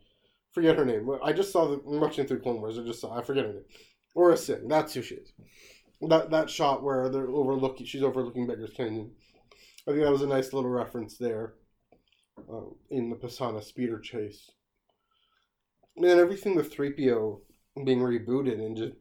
Forget 0.50 0.76
her 0.76 0.84
name. 0.84 1.08
I 1.22 1.32
just 1.32 1.52
saw 1.52 1.68
the 1.68 1.80
watching 1.84 2.26
through 2.26 2.40
Clone 2.40 2.60
Wars. 2.60 2.80
I 2.80 2.82
just 2.82 3.00
saw. 3.00 3.16
I 3.16 3.22
forget 3.22 3.44
her 3.44 3.52
name. 3.52 4.36
Sing. 4.36 4.66
That's 4.66 4.92
who 4.92 5.00
she 5.00 5.14
is. 5.14 5.32
That 6.08 6.32
that 6.32 6.50
shot 6.50 6.82
where 6.82 7.08
they're 7.08 7.28
overlooking. 7.28 7.86
She's 7.86 8.02
overlooking 8.02 8.48
Beggar's 8.48 8.72
Canyon. 8.72 9.12
I 9.86 9.92
think 9.92 10.02
that 10.02 10.10
was 10.10 10.22
a 10.22 10.26
nice 10.26 10.52
little 10.52 10.68
reference 10.68 11.16
there. 11.16 11.54
Uh, 12.52 12.70
in 12.90 13.08
the 13.08 13.16
Pasaana 13.16 13.62
speeder 13.62 14.00
chase. 14.00 14.50
Man, 15.96 16.18
everything 16.18 16.56
with 16.56 16.74
3PO 16.74 17.40
being 17.84 18.00
rebooted 18.00 18.54
and 18.54 18.76
just 18.76 18.94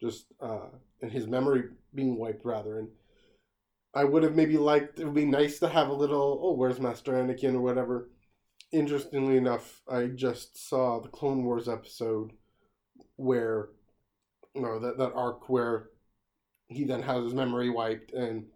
just 0.00 0.26
uh, 0.40 0.68
and 1.02 1.12
his 1.12 1.26
memory 1.26 1.64
being 1.94 2.16
wiped 2.16 2.46
rather 2.46 2.78
and 2.78 2.88
I 3.94 4.04
would 4.04 4.22
have 4.22 4.36
maybe 4.36 4.56
liked 4.56 5.00
it 5.00 5.04
would 5.04 5.14
be 5.14 5.24
nice 5.24 5.58
to 5.60 5.68
have 5.68 5.88
a 5.88 5.94
little 5.94 6.40
oh 6.42 6.52
where's 6.52 6.80
Master 6.80 7.12
Anakin 7.12 7.54
or 7.54 7.60
whatever. 7.60 8.08
Interestingly 8.70 9.36
enough, 9.36 9.80
I 9.90 10.06
just 10.06 10.68
saw 10.68 11.00
the 11.00 11.08
Clone 11.08 11.44
Wars 11.44 11.68
episode 11.68 12.32
where 13.16 13.70
you 14.54 14.62
know 14.62 14.78
that, 14.78 14.98
that 14.98 15.12
arc 15.14 15.48
where 15.48 15.88
he 16.68 16.84
then 16.84 17.02
has 17.02 17.24
his 17.24 17.34
memory 17.34 17.70
wiped 17.70 18.12
and 18.12 18.46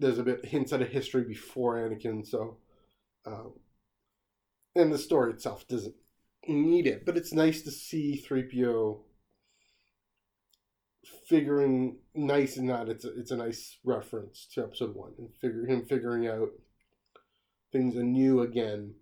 there's 0.00 0.18
a 0.18 0.24
bit 0.24 0.44
hints 0.44 0.72
at 0.72 0.82
a 0.82 0.86
history 0.86 1.22
before 1.22 1.76
Anakin, 1.76 2.26
so 2.26 2.56
um, 3.26 3.52
and 4.74 4.92
the 4.92 4.98
story 4.98 5.32
itself 5.32 5.66
doesn't 5.68 5.94
need 6.48 6.86
it, 6.86 7.06
but 7.06 7.16
it's 7.16 7.32
nice 7.32 7.62
to 7.62 7.70
see 7.70 8.22
3PO 8.28 8.98
figuring 11.28 11.98
nice 12.14 12.56
and 12.56 12.68
that 12.68 12.88
it's 12.88 13.04
a, 13.04 13.18
it's 13.18 13.30
a 13.30 13.36
nice 13.36 13.78
reference 13.84 14.46
to 14.54 14.62
episode 14.62 14.94
one 14.94 15.12
and 15.18 15.34
figure 15.40 15.66
him 15.66 15.84
figuring 15.84 16.26
out 16.26 16.50
things 17.72 17.96
anew 17.96 18.40
again. 18.40 18.94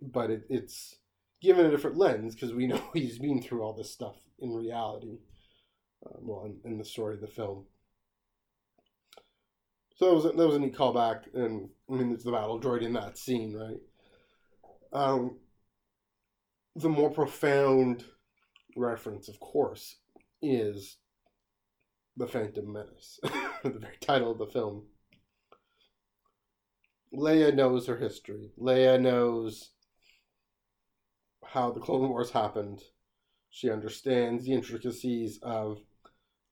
But 0.00 0.30
it, 0.30 0.42
it's 0.48 0.96
given 1.40 1.66
a 1.66 1.70
different 1.70 1.96
lens 1.96 2.34
because 2.34 2.52
we 2.52 2.66
know 2.66 2.82
he's 2.94 3.18
been 3.18 3.42
through 3.42 3.62
all 3.62 3.72
this 3.72 3.92
stuff 3.92 4.16
in 4.38 4.54
reality 4.54 5.18
um, 6.06 6.20
well 6.22 6.44
in, 6.44 6.70
in, 6.70 6.78
the 6.78 6.84
story 6.84 7.14
of 7.14 7.20
the 7.20 7.26
film. 7.26 7.64
So 9.96 10.06
that 10.06 10.14
was 10.14 10.24
that 10.24 10.36
was 10.36 10.56
a 10.56 10.58
neat 10.58 10.76
callback 10.76 11.22
and 11.32 11.70
i 11.88 11.94
mean 11.94 12.12
it's 12.12 12.24
the 12.24 12.32
battle 12.32 12.60
droid 12.60 12.82
in 12.82 12.92
that 12.92 13.16
scene 13.16 13.54
right? 13.56 13.80
Um, 14.92 15.38
the 16.74 16.88
more 16.88 17.10
profound 17.10 18.04
reference, 18.76 19.28
of 19.28 19.40
course, 19.40 19.96
is 20.42 20.96
the 22.16 22.26
Phantom 22.26 22.72
Menace, 22.72 23.20
the 23.62 23.70
very 23.70 23.96
title 24.00 24.32
of 24.32 24.38
the 24.38 24.46
film. 24.46 24.84
Leia 27.14 27.54
knows 27.54 27.86
her 27.86 27.96
history. 27.96 28.50
Leia 28.60 29.00
knows 29.00 29.70
how 31.44 31.70
the 31.70 31.80
Clone 31.80 32.08
Wars 32.08 32.30
happened. 32.30 32.82
She 33.50 33.70
understands 33.70 34.44
the 34.44 34.52
intricacies 34.52 35.38
of 35.42 35.78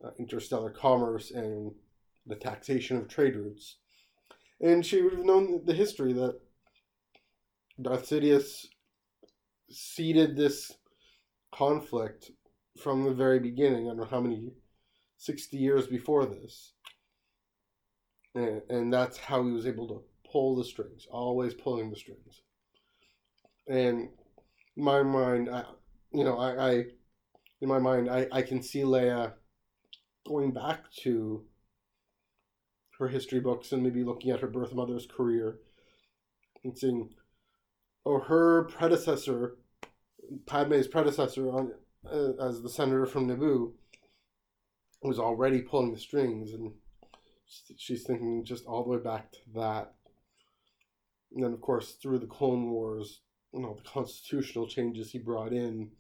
uh, 0.05 0.11
interstellar 0.19 0.71
commerce 0.71 1.31
and 1.31 1.73
the 2.26 2.37
taxation 2.37 2.97
of 2.97 3.09
trade 3.09 3.37
routes. 3.37 3.76
And 4.61 4.85
she 4.85 5.03
would 5.03 5.14
have 5.14 5.25
known 5.25 5.64
the 5.64 5.75
history 5.75 6.12
that 6.14 6.41
Darth 7.81 8.09
Sidious 8.09 8.67
seeded 9.71 10.37
this 10.37 10.73
conflict 11.53 12.31
from 12.78 13.04
the 13.04 13.14
very 13.14 13.38
beginning. 13.38 13.87
I 13.87 13.88
don't 13.90 13.99
know 13.99 14.04
how 14.04 14.21
many, 14.21 14.52
60 15.19 15.57
years 15.57 15.87
before 15.87 16.26
this. 16.26 16.73
And, 18.35 18.62
and 18.69 18.93
that's 18.93 19.16
how 19.16 19.45
he 19.45 19.52
was 19.52 19.66
able 19.66 19.88
to 19.88 20.02
pull 20.31 20.57
the 20.57 20.64
strings, 20.64 21.07
always 21.11 21.54
pulling 21.54 21.90
the 21.90 21.97
strings. 21.97 22.43
And 23.69 24.09
my 24.76 25.02
mind, 25.02 25.49
I, 25.49 25.64
you 26.12 26.25
know, 26.25 26.38
I, 26.38 26.71
I, 26.71 26.85
in 27.61 27.69
my 27.69 27.78
mind, 27.78 28.11
I, 28.11 28.26
I 28.33 28.43
can 28.43 28.62
see 28.62 28.81
Leia 28.81 29.35
going 30.26 30.52
back 30.52 30.90
to 31.02 31.45
her 32.99 33.09
history 33.09 33.40
books 33.40 33.73
and 33.73 33.83
maybe 33.83 34.04
looking 34.04 34.31
at 34.31 34.40
her 34.40 34.49
birth 34.49 34.75
mother's 34.75 35.07
career 35.07 35.59
and 36.64 36.76
seeing, 36.76 37.11
oh, 38.04 38.21
her 38.21 38.64
predecessor 38.64 39.57
Padme's 40.47 40.88
predecessor 40.88 41.49
on 41.50 41.73
Uh, 42.11 42.32
as 42.40 42.61
the 42.62 42.68
senator 42.68 43.06
from 43.06 43.28
Naboo 43.28 43.73
was 45.02 45.18
already 45.18 45.62
pulling 45.62 45.92
the 45.92 45.99
strings, 45.99 46.52
and 46.52 46.73
she's 47.76 48.04
thinking 48.04 48.44
just 48.44 48.66
all 48.66 48.84
the 48.84 48.90
way 48.90 48.99
back 48.99 49.32
to 49.32 49.38
that. 49.54 49.94
And 51.32 51.42
then, 51.42 51.52
of 51.52 51.61
course, 51.61 51.92
through 51.92 52.18
the 52.18 52.26
Clone 52.26 52.70
Wars, 52.70 53.20
you 53.52 53.61
know, 53.61 53.75
the 53.75 53.88
constitutional 53.88 54.66
changes 54.66 55.11
he 55.11 55.18
brought 55.18 55.52
in 55.52 55.90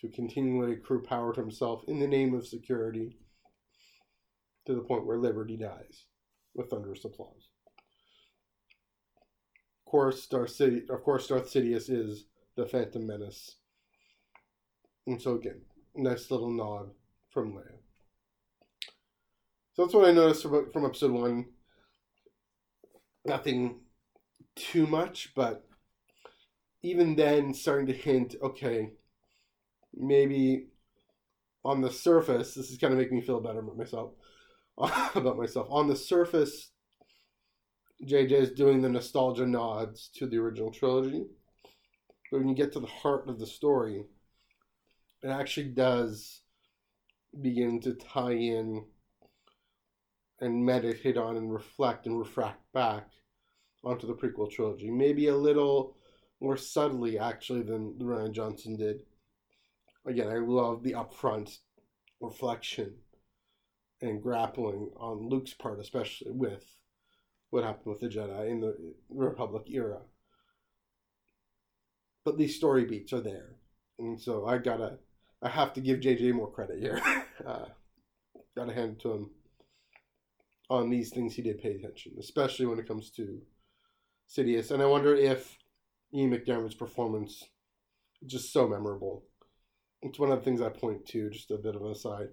to 0.00 0.08
continually 0.08 0.72
accrue 0.72 1.02
power 1.02 1.32
to 1.34 1.40
himself 1.40 1.82
in 1.88 2.00
the 2.00 2.08
name 2.08 2.34
of 2.34 2.46
security 2.46 3.18
to 4.66 4.74
the 4.74 4.80
point 4.80 5.06
where 5.06 5.18
liberty 5.18 5.56
dies 5.56 6.06
with 6.54 6.70
thunderous 6.70 7.04
applause. 7.04 7.48
Of 9.86 9.90
course, 9.90 10.26
Darth 10.26 10.50
City, 10.50 10.82
of 10.88 11.02
course, 11.02 11.28
Darth 11.28 11.52
Sidious 11.52 11.90
is 11.90 12.24
the 12.56 12.66
Phantom 12.66 13.06
Menace. 13.06 13.56
And 15.06 15.20
so 15.20 15.34
again, 15.34 15.60
nice 15.94 16.30
little 16.30 16.50
nod 16.50 16.90
from 17.30 17.52
Leia. 17.52 17.78
So 19.74 19.84
that's 19.84 19.94
what 19.94 20.08
I 20.08 20.12
noticed 20.12 20.42
from, 20.42 20.70
from 20.72 20.84
episode 20.84 21.10
one. 21.10 21.46
Nothing 23.24 23.80
too 24.54 24.86
much, 24.86 25.32
but 25.34 25.66
even 26.82 27.16
then, 27.16 27.54
starting 27.54 27.86
to 27.86 27.92
hint, 27.92 28.36
okay, 28.42 28.90
maybe 29.94 30.66
on 31.64 31.80
the 31.80 31.90
surface, 31.90 32.54
this 32.54 32.70
is 32.70 32.78
kind 32.78 32.92
of 32.92 32.98
making 32.98 33.16
me 33.16 33.24
feel 33.24 33.40
better 33.40 33.60
about 33.60 33.78
myself. 33.78 34.12
about 35.14 35.38
myself. 35.38 35.66
On 35.70 35.88
the 35.88 35.96
surface, 35.96 36.70
JJ 38.04 38.32
is 38.32 38.50
doing 38.52 38.82
the 38.82 38.88
nostalgia 38.88 39.46
nods 39.46 40.10
to 40.16 40.26
the 40.26 40.36
original 40.36 40.70
trilogy. 40.70 41.24
But 42.30 42.38
when 42.38 42.48
you 42.48 42.54
get 42.54 42.72
to 42.72 42.80
the 42.80 42.86
heart 42.86 43.28
of 43.28 43.38
the 43.38 43.46
story, 43.46 44.04
it 45.24 45.30
actually 45.30 45.68
does 45.68 46.42
begin 47.40 47.80
to 47.80 47.94
tie 47.94 48.32
in 48.32 48.84
and 50.38 50.64
meditate 50.64 51.16
on 51.16 51.36
and 51.36 51.50
reflect 51.50 52.04
and 52.04 52.18
refract 52.18 52.60
back 52.74 53.08
onto 53.82 54.06
the 54.06 54.14
prequel 54.14 54.50
trilogy. 54.50 54.90
Maybe 54.90 55.28
a 55.28 55.36
little 55.36 55.96
more 56.42 56.58
subtly, 56.58 57.18
actually, 57.18 57.62
than 57.62 57.94
Rian 57.94 58.32
Johnson 58.32 58.76
did. 58.76 59.00
Again, 60.06 60.28
I 60.28 60.36
love 60.36 60.82
the 60.82 60.92
upfront 60.92 61.56
reflection 62.20 62.96
and 64.02 64.22
grappling 64.22 64.90
on 64.98 65.30
Luke's 65.30 65.54
part, 65.54 65.80
especially 65.80 66.32
with 66.32 66.76
what 67.48 67.64
happened 67.64 67.86
with 67.86 68.00
the 68.00 68.08
Jedi 68.08 68.50
in 68.50 68.60
the 68.60 68.76
Republic 69.08 69.64
era. 69.70 70.00
But 72.26 72.36
these 72.36 72.56
story 72.56 72.84
beats 72.84 73.14
are 73.14 73.22
there, 73.22 73.56
and 73.98 74.20
so 74.20 74.44
I 74.44 74.58
gotta, 74.58 74.98
I 75.44 75.50
have 75.50 75.74
to 75.74 75.80
give 75.82 76.00
JJ 76.00 76.32
more 76.32 76.50
credit 76.50 76.80
here. 76.80 77.00
uh, 77.46 77.66
gotta 78.56 78.72
hand 78.72 78.92
it 78.92 79.00
to 79.02 79.12
him 79.12 79.30
on 80.70 80.88
these 80.88 81.10
things 81.10 81.34
he 81.34 81.42
did 81.42 81.60
pay 81.60 81.72
attention, 81.72 82.12
especially 82.18 82.64
when 82.64 82.78
it 82.78 82.88
comes 82.88 83.10
to 83.10 83.42
Sidious. 84.28 84.70
And 84.70 84.82
I 84.82 84.86
wonder 84.86 85.14
if 85.14 85.58
Ian 86.14 86.30
McDiarmid's 86.30 86.74
performance 86.74 87.44
is 88.22 88.32
just 88.32 88.52
so 88.52 88.66
memorable. 88.66 89.24
It's 90.00 90.18
one 90.18 90.30
of 90.30 90.38
the 90.38 90.44
things 90.44 90.62
I 90.62 90.70
point 90.70 91.04
to, 91.08 91.28
just 91.28 91.50
a 91.50 91.58
bit 91.58 91.76
of 91.76 91.82
an 91.82 91.92
aside. 91.92 92.28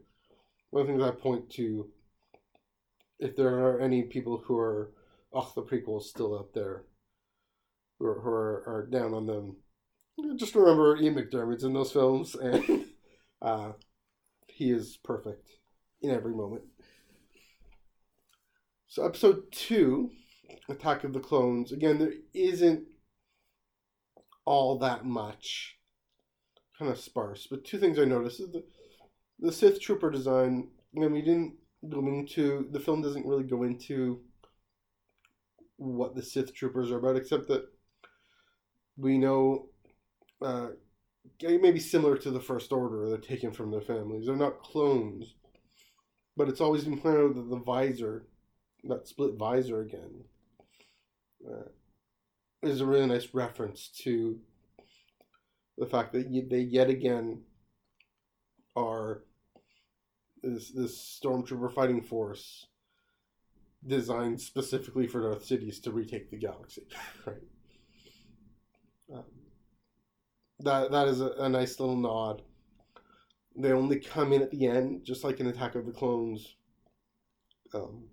One 0.70 0.82
of 0.82 0.88
the 0.88 0.94
things 0.94 1.04
I 1.04 1.12
point 1.12 1.50
to, 1.52 1.90
if 3.20 3.36
there 3.36 3.60
are 3.60 3.82
any 3.82 4.04
people 4.04 4.42
who 4.46 4.58
are, 4.58 4.92
oh, 5.34 5.52
the 5.54 5.64
prequels 5.64 6.04
still 6.04 6.38
out 6.38 6.54
there, 6.54 6.84
who 8.00 8.06
are, 8.06 8.22
who 8.22 8.30
are, 8.30 8.64
are 8.68 8.88
down 8.90 9.14
on 9.14 9.26
them, 9.26 9.58
just 10.38 10.56
remember 10.56 10.98
Ian 10.98 11.16
McDiarmid's 11.16 11.64
in 11.64 11.74
those 11.74 11.92
films, 11.92 12.36
and 12.36 12.86
uh, 13.42 13.72
he 14.48 14.72
is 14.72 14.98
perfect 15.04 15.50
in 16.02 16.12
every 16.12 16.34
moment. 16.34 16.64
So, 18.88 19.06
episode 19.06 19.52
two, 19.52 20.12
Attack 20.70 21.04
of 21.04 21.14
the 21.14 21.20
Clones. 21.20 21.72
Again, 21.72 21.98
there 21.98 22.14
isn't 22.34 22.84
all 24.46 24.78
that 24.80 25.06
much, 25.06 25.78
kind 26.78 26.92
of 26.92 27.00
sparse. 27.00 27.48
But 27.50 27.64
two 27.64 27.78
things 27.78 27.98
I 27.98 28.06
noticed 28.06 28.40
is 28.40 28.52
the 28.52 28.64
the 29.40 29.52
Sith 29.52 29.82
Trooper 29.82 30.12
design. 30.12 30.70
I 30.96 31.00
mean, 31.00 31.14
we 31.14 31.22
didn't 31.22 31.56
go 31.90 32.06
into 32.08 32.68
the 32.72 32.80
film 32.80 33.02
doesn't 33.02 33.26
really 33.26 33.44
go 33.44 33.64
into 33.64 34.22
what 35.78 36.16
the 36.16 36.22
Sith 36.22 36.54
Troopers 36.54 36.92
are 36.92 37.00
about, 37.00 37.16
except 37.16 37.48
that 37.48 37.66
we 38.98 39.18
know 39.18 39.70
uh, 40.42 40.68
maybe 41.42 41.80
similar 41.80 42.18
to 42.18 42.32
the 42.32 42.40
First 42.40 42.72
Order. 42.72 43.10
They're 43.10 43.18
taken 43.18 43.52
from 43.52 43.72
their 43.72 43.82
families. 43.82 44.28
They're 44.28 44.36
not 44.36 44.64
clones, 44.64 45.36
but 46.38 46.50
it's 46.50 46.62
always 46.62 46.84
been 46.84 47.00
pointed 47.00 47.22
out 47.22 47.36
that 47.36 47.50
the 47.50 47.60
visor 47.60 48.28
that 48.84 49.08
split 49.08 49.36
visor 49.38 49.82
again 49.82 50.24
uh, 51.48 51.70
is 52.64 52.82
a 52.82 52.86
really 52.86 53.06
nice 53.06 53.28
reference 53.34 53.90
to 54.04 54.40
the 55.78 55.86
fact 55.86 56.14
that 56.14 56.28
they 56.50 56.60
yet 56.60 56.90
again 56.90 57.42
are 58.76 59.24
this 60.42 60.72
this 60.72 61.20
stormtrooper 61.24 61.74
fighting 61.74 62.02
force 62.02 62.68
designed 63.86 64.40
specifically 64.40 65.08
for 65.08 65.22
Darth 65.22 65.48
Sidious 65.48 65.82
to 65.84 65.92
retake 65.92 66.30
the 66.30 66.38
galaxy, 66.38 66.88
right? 67.26 67.38
Um, 69.14 69.24
that 70.64 70.92
that 70.92 71.08
is 71.08 71.22
a, 71.22 71.32
a 71.40 71.50
nice 71.50 71.80
little 71.80 71.96
nod. 71.96 72.42
They 73.56 73.72
only 73.72 74.00
come 74.00 74.32
in 74.34 74.42
at 74.42 74.52
the 74.52 74.68
end, 74.68 75.04
just 75.04 75.24
like 75.24 75.40
in 75.40 75.48
Attack 75.48 75.76
of 75.76 75.86
the 75.86 75.92
Clones. 75.92 76.56
Um, 77.74 78.06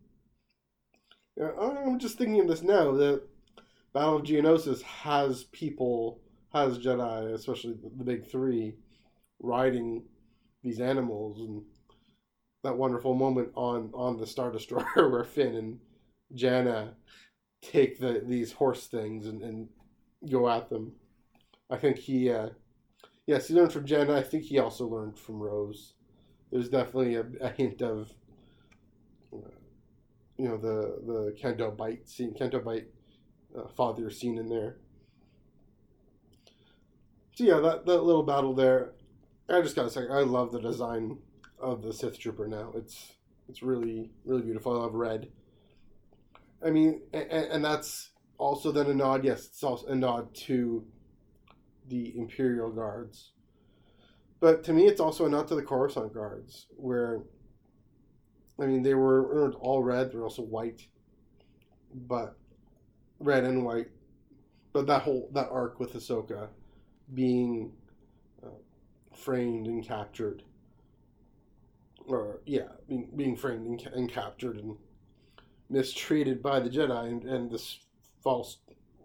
I'm 1.40 1.98
just 1.98 2.18
thinking 2.18 2.40
of 2.40 2.48
this 2.48 2.62
now 2.62 2.92
that 2.92 3.22
Battle 3.92 4.16
of 4.16 4.22
Geonosis 4.22 4.82
has 4.82 5.44
people, 5.44 6.20
has 6.52 6.78
Jedi, 6.78 7.32
especially 7.32 7.76
the 7.96 8.04
big 8.04 8.26
three, 8.26 8.74
riding 9.40 10.04
these 10.62 10.80
animals, 10.80 11.40
and 11.40 11.62
that 12.64 12.76
wonderful 12.76 13.14
moment 13.14 13.50
on 13.54 13.90
on 13.94 14.18
the 14.18 14.26
Star 14.26 14.50
Destroyer 14.50 14.86
where 15.10 15.24
Finn 15.24 15.54
and 15.54 15.78
Jannah 16.34 16.94
take 17.62 18.00
the 18.00 18.22
these 18.26 18.52
horse 18.52 18.86
things 18.86 19.26
and, 19.26 19.42
and 19.42 19.68
go 20.30 20.48
at 20.48 20.68
them. 20.68 20.92
I 21.70 21.76
think 21.76 21.98
he, 21.98 22.30
uh, 22.30 22.50
yes, 23.26 23.48
he 23.48 23.54
learned 23.54 23.72
from 23.72 23.86
Jannah. 23.86 24.16
I 24.16 24.22
think 24.22 24.44
he 24.44 24.58
also 24.58 24.86
learned 24.86 25.18
from 25.18 25.40
Rose. 25.40 25.94
There's 26.50 26.68
definitely 26.68 27.16
a, 27.16 27.26
a 27.40 27.50
hint 27.50 27.82
of 27.82 28.12
you 30.38 30.48
know 30.48 30.56
the 30.56 31.02
the 31.04 31.36
Canto 31.38 31.70
Bight 31.70 32.08
scene, 32.08 32.32
Canto 32.32 32.60
Bight 32.60 32.86
uh, 33.56 33.66
father 33.68 34.08
scene 34.08 34.38
in 34.38 34.48
there. 34.48 34.76
So 37.34 37.44
yeah, 37.44 37.60
that 37.60 37.84
that 37.86 38.02
little 38.02 38.22
battle 38.22 38.54
there, 38.54 38.92
I 39.48 39.60
just 39.60 39.76
gotta 39.76 39.90
say, 39.90 40.08
I 40.08 40.20
love 40.20 40.52
the 40.52 40.60
design 40.60 41.18
of 41.60 41.82
the 41.82 41.92
Sith 41.92 42.18
Trooper. 42.18 42.46
Now 42.46 42.72
it's 42.74 43.14
it's 43.48 43.62
really 43.62 44.10
really 44.24 44.42
beautiful. 44.42 44.72
I 44.72 44.82
love 44.84 44.94
red. 44.94 45.28
I 46.64 46.70
mean, 46.70 47.02
and, 47.12 47.30
and 47.30 47.64
that's 47.64 48.10
also 48.38 48.72
then 48.72 48.86
a 48.86 48.94
nod. 48.94 49.24
Yes, 49.24 49.46
it's 49.46 49.62
also 49.62 49.86
a 49.88 49.94
nod 49.94 50.34
to 50.46 50.84
the 51.88 52.16
Imperial 52.18 52.70
Guards. 52.70 53.32
But 54.40 54.62
to 54.64 54.72
me, 54.72 54.86
it's 54.86 55.00
also 55.00 55.26
a 55.26 55.28
nod 55.28 55.48
to 55.48 55.54
the 55.56 55.62
Coruscant 55.62 56.14
Guards, 56.14 56.66
where 56.76 57.22
I 58.60 58.66
mean, 58.66 58.82
they 58.82 58.94
were 58.94 59.52
all 59.54 59.82
red. 59.82 60.12
They're 60.12 60.24
also 60.24 60.42
white, 60.42 60.86
but 61.94 62.36
red 63.20 63.44
and 63.44 63.64
white. 63.64 63.88
But 64.72 64.86
that 64.86 65.02
whole 65.02 65.30
that 65.32 65.48
arc 65.50 65.80
with 65.80 65.94
Ahsoka 65.94 66.48
being 67.14 67.72
uh, 68.44 68.48
framed 69.16 69.66
and 69.66 69.86
captured, 69.86 70.42
or 72.06 72.40
yeah, 72.46 72.68
being 72.88 73.08
being 73.16 73.36
framed 73.36 73.66
and, 73.66 73.94
and 73.94 74.10
captured 74.10 74.56
and 74.56 74.76
mistreated 75.70 76.42
by 76.42 76.60
the 76.60 76.70
Jedi, 76.70 77.08
and, 77.08 77.24
and 77.24 77.50
this 77.50 77.78
false, 78.22 78.58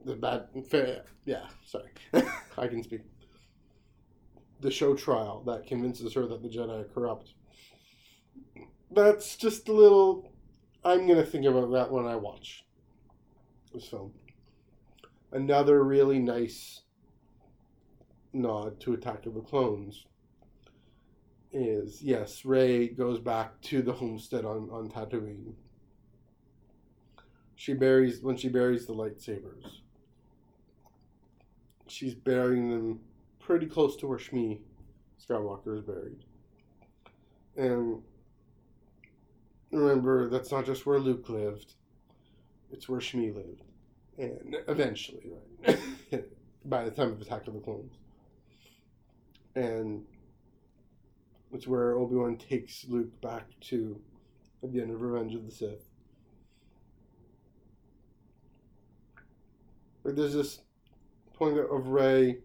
the 0.06 0.16
bad, 0.16 0.48
fair, 0.70 1.04
yeah. 1.26 1.48
Sorry, 1.66 1.90
I 2.58 2.68
can 2.68 2.84
speak. 2.84 3.02
The 4.62 4.72
show 4.72 4.96
trial 4.96 5.44
that 5.46 5.68
convinces 5.68 6.14
her 6.14 6.26
that 6.28 6.42
the 6.42 6.50
Jedi 6.50 6.82
are 6.82 6.86
corrupt 6.86 7.34
that's 8.94 9.36
just 9.36 9.68
a 9.68 9.74
little. 9.74 10.32
I'm 10.84 11.08
gonna 11.08 11.24
think 11.24 11.46
about 11.46 11.72
that 11.72 11.92
when 11.92 12.06
I 12.06 12.16
watch 12.16 12.66
this 13.74 13.88
film. 13.88 14.14
Another 15.32 15.84
really 15.84 16.20
nice 16.20 16.82
nod 18.34 18.80
to 18.82 18.94
Attack 18.94 19.26
of 19.26 19.34
the 19.34 19.42
Clones 19.42 20.06
is 21.52 22.02
yes, 22.02 22.46
Rey 22.46 22.88
goes 22.88 23.20
back 23.20 23.62
to 23.62 23.82
the 23.82 23.94
homestead 23.94 24.46
on 24.46 24.70
on 24.72 24.90
Tatooine. 24.90 25.54
She 27.56 27.74
buries 27.74 28.22
when 28.22 28.36
she 28.36 28.50
buries 28.50 28.86
the 28.86 28.94
lightsabers. 28.94 29.83
She's 31.88 32.16
burying 32.16 32.70
them 32.70 33.00
pretty 33.40 33.68
close 33.68 33.96
to 33.98 34.08
where 34.08 34.18
Shmi 34.18 34.60
Skywalker 35.20 35.78
is 35.78 35.84
buried, 35.84 36.24
and 37.58 38.02
remember 39.72 40.30
that's 40.30 40.52
not 40.52 40.66
just 40.66 40.86
where 40.86 41.00
Luke 41.00 41.28
lived; 41.30 41.74
it's 42.72 42.88
where 42.88 43.00
Shmi 43.00 43.36
lived, 43.36 43.64
and 44.18 44.56
eventually, 44.68 45.32
right, 45.68 45.80
by 46.66 46.86
the 46.86 46.92
time 46.92 47.12
of 47.12 47.22
Attack 47.22 47.48
of 47.48 47.54
the 47.54 47.60
Clones, 47.60 47.94
and 49.56 50.06
it's 51.52 51.68
where 51.68 51.98
Obi 51.98 52.16
Wan 52.16 52.38
takes 52.38 52.86
Luke 52.88 53.22
back 53.22 53.46
to 53.62 54.00
at 54.64 54.72
the 54.72 54.82
end 54.82 54.92
of 54.92 55.02
Revenge 55.02 55.36
of 55.36 55.46
the 55.46 55.52
Sith. 55.52 55.86
Like 60.04 60.16
there's 60.16 60.34
this 60.34 60.60
point 61.34 61.58
of 61.58 61.88
Rey, 61.88 62.38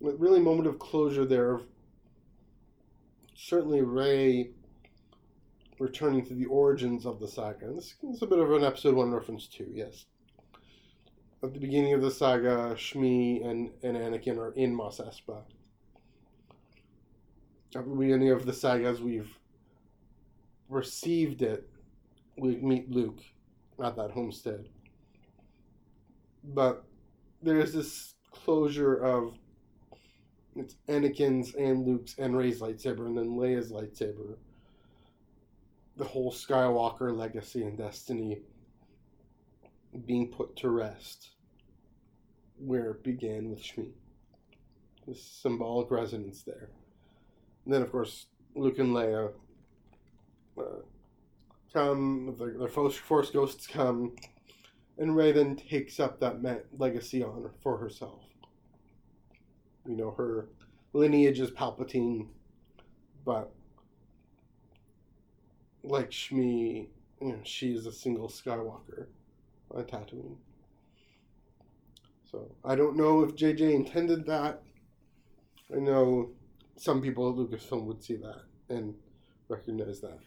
really 0.00 0.40
moment 0.40 0.66
of 0.66 0.78
closure 0.78 1.24
there. 1.24 1.54
Of 1.54 1.62
certainly 3.34 3.82
Rey 3.82 4.50
returning 5.78 6.24
to 6.26 6.34
the 6.34 6.46
origins 6.46 7.06
of 7.06 7.20
the 7.20 7.28
saga. 7.28 7.66
And 7.66 7.76
this 7.76 7.94
is 8.02 8.22
a 8.22 8.26
bit 8.26 8.38
of 8.38 8.50
an 8.52 8.64
episode 8.64 8.94
one 8.94 9.12
reference 9.12 9.46
too, 9.46 9.70
yes. 9.72 10.06
At 11.42 11.52
the 11.52 11.60
beginning 11.60 11.92
of 11.92 12.02
the 12.02 12.10
saga, 12.10 12.74
Shmi 12.74 13.46
and, 13.46 13.70
and 13.82 13.96
Anakin 13.96 14.38
are 14.38 14.52
in 14.52 14.74
Mos 14.74 14.98
Espa. 14.98 15.42
At 17.74 17.84
the 17.86 17.94
beginning 17.94 18.30
of 18.30 18.46
the 18.46 18.54
saga, 18.54 18.86
as 18.86 19.00
we've 19.00 19.38
received 20.68 21.42
it, 21.42 21.68
we 22.38 22.56
meet 22.56 22.90
Luke 22.90 23.20
at 23.82 23.96
that 23.96 24.10
homestead. 24.10 24.68
But 26.42 26.84
there's 27.42 27.72
this 27.72 28.15
closure 28.44 28.94
of 28.94 29.34
it's 30.56 30.76
Anakin's 30.88 31.54
and 31.54 31.86
Luke's 31.86 32.14
and 32.18 32.36
Rey's 32.36 32.60
lightsaber, 32.60 33.06
and 33.06 33.16
then 33.16 33.36
Leia's 33.36 33.70
lightsaber. 33.70 34.36
The 35.96 36.04
whole 36.04 36.32
Skywalker 36.32 37.16
legacy 37.16 37.62
and 37.62 37.76
destiny 37.76 38.40
being 40.06 40.28
put 40.28 40.56
to 40.56 40.70
rest 40.70 41.30
where 42.58 42.90
it 42.92 43.04
began 43.04 43.50
with 43.50 43.62
Shmi. 43.62 43.90
This 45.06 45.22
symbolic 45.22 45.90
resonance 45.90 46.42
there. 46.42 46.70
And 47.64 47.74
then, 47.74 47.82
of 47.82 47.92
course, 47.92 48.26
Luke 48.54 48.78
and 48.78 48.94
Leia 48.94 49.32
uh, 50.58 50.62
come, 51.72 52.34
their, 52.38 52.68
force 52.68 53.30
ghosts 53.30 53.66
come, 53.66 54.16
and 54.98 55.18
then 55.18 55.56
takes 55.56 56.00
up 56.00 56.20
that 56.20 56.64
legacy 56.78 57.22
on 57.22 57.50
for 57.62 57.76
herself. 57.78 58.22
You 59.86 59.96
know, 59.96 60.10
her 60.12 60.48
lineage 60.92 61.38
is 61.38 61.50
Palpatine, 61.50 62.28
but 63.24 63.52
like 65.82 66.10
Shmi, 66.10 66.88
you 67.20 67.28
know, 67.28 67.38
she 67.44 67.74
is 67.74 67.86
a 67.86 67.92
single 67.92 68.28
Skywalker 68.28 69.06
on 69.70 69.84
Tatooine. 69.84 70.36
So 72.30 72.50
I 72.64 72.74
don't 72.74 72.96
know 72.96 73.22
if 73.22 73.36
JJ 73.36 73.74
intended 73.74 74.26
that. 74.26 74.62
I 75.74 75.78
know 75.78 76.30
some 76.76 77.00
people 77.00 77.28
at 77.30 77.36
Lucasfilm 77.36 77.84
would 77.84 78.02
see 78.02 78.16
that 78.16 78.42
and 78.68 78.94
recognize 79.48 80.00
that. 80.00 80.18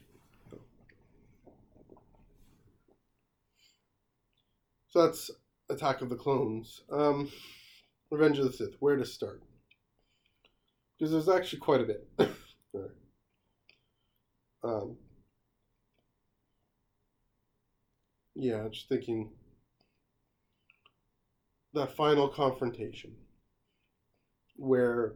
So 4.89 5.05
that's 5.05 5.29
Attack 5.69 6.01
of 6.01 6.09
the 6.09 6.15
Clones. 6.15 6.81
Um, 6.91 7.31
Revenge 8.09 8.39
of 8.39 8.45
the 8.45 8.53
Sith. 8.53 8.75
Where 8.79 8.95
to 8.95 9.05
start? 9.05 9.41
Because 10.97 11.11
there's 11.11 11.29
actually 11.29 11.59
quite 11.59 11.81
a 11.81 11.85
bit. 11.85 12.09
um, 14.63 14.97
yeah, 18.35 18.67
just 18.71 18.89
thinking 18.89 19.29
the 21.73 21.85
final 21.85 22.27
confrontation 22.27 23.11
where 24.55 25.13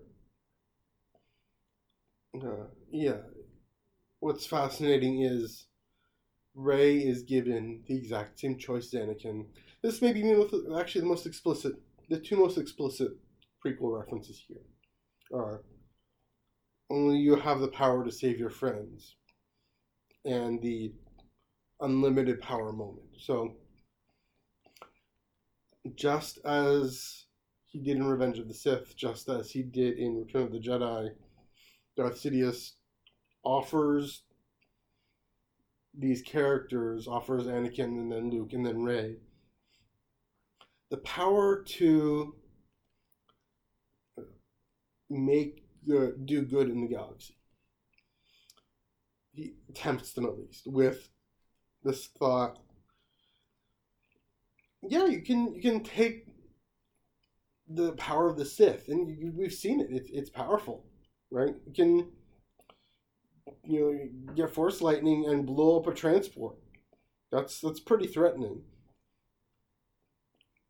uh, 2.41 2.67
yeah 2.91 3.17
what's 4.19 4.45
fascinating 4.45 5.23
is 5.23 5.65
Rey 6.55 6.97
is 6.99 7.23
given 7.23 7.83
the 7.87 7.97
exact 7.97 8.39
same 8.39 8.57
choice 8.57 8.93
as 8.93 9.01
Anakin. 9.01 9.47
This 9.83 10.01
may 10.01 10.13
be 10.13 10.21
actually 10.79 11.01
the 11.01 11.07
most 11.07 11.25
explicit, 11.25 11.73
the 12.09 12.17
two 12.17 12.37
most 12.37 12.57
explicit 12.57 13.11
prequel 13.63 13.99
references 13.99 14.41
here 14.47 14.61
are 15.33 15.61
only 16.89 17.17
you 17.17 17.35
have 17.35 17.59
the 17.59 17.67
power 17.67 18.05
to 18.05 18.11
save 18.11 18.39
your 18.39 18.49
friends 18.49 19.15
and 20.23 20.61
the 20.61 20.93
unlimited 21.81 22.39
power 22.41 22.71
moment. 22.71 23.07
So 23.19 23.55
just 25.95 26.39
as 26.45 27.25
he 27.65 27.79
did 27.79 27.97
in 27.97 28.05
Revenge 28.05 28.39
of 28.39 28.47
the 28.47 28.53
Sith, 28.53 28.95
just 28.95 29.27
as 29.27 29.51
he 29.51 29.63
did 29.63 29.97
in 29.97 30.17
Return 30.17 30.43
of 30.43 30.51
the 30.53 30.59
Jedi, 30.59 31.09
Darth 31.97 32.21
Sidious 32.21 32.73
offers 33.43 34.21
these 35.93 36.21
characters, 36.21 37.05
offers 37.05 37.47
Anakin 37.47 37.99
and 37.99 38.11
then 38.11 38.29
Luke 38.29 38.53
and 38.53 38.65
then 38.65 38.81
Rey, 38.81 39.17
the 40.89 40.97
power 40.97 41.63
to 41.63 42.35
make 45.09 45.65
good, 45.85 46.25
do 46.25 46.43
good 46.43 46.69
in 46.69 46.81
the 46.81 46.87
galaxy. 46.87 47.35
He 49.33 49.55
tempts 49.73 50.13
them 50.13 50.25
at 50.25 50.37
least 50.37 50.67
with 50.67 51.09
this 51.83 52.07
thought 52.19 52.59
yeah, 54.89 55.05
you 55.05 55.21
can 55.21 55.53
you 55.53 55.61
can 55.61 55.83
take 55.83 56.27
the 57.69 57.93
power 57.93 58.27
of 58.27 58.37
the 58.37 58.45
Sith, 58.45 58.89
and 58.89 59.07
you, 59.07 59.31
we've 59.35 59.53
seen 59.53 59.79
it. 59.79 59.87
It's 59.89 60.09
it's 60.11 60.29
powerful, 60.29 60.85
right? 61.31 61.55
You 61.65 61.73
can 61.73 62.11
you 63.63 63.79
know 64.27 64.33
get 64.35 64.53
force 64.53 64.81
lightning 64.81 65.25
and 65.27 65.45
blow 65.45 65.79
up 65.79 65.87
a 65.87 65.93
transport. 65.93 66.55
That's 67.31 67.61
that's 67.61 67.79
pretty 67.79 68.07
threatening. 68.07 68.61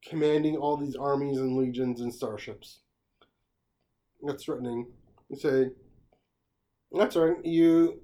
Commanding 0.07 0.57
all 0.57 0.77
these 0.77 0.95
armies 0.95 1.37
and 1.37 1.55
legions 1.55 2.01
and 2.01 2.13
starships. 2.13 2.79
That's 4.21 4.43
threatening. 4.43 4.87
You 5.29 5.37
say, 5.37 5.69
that's 6.91 7.15
right. 7.15 7.37
You 7.43 8.01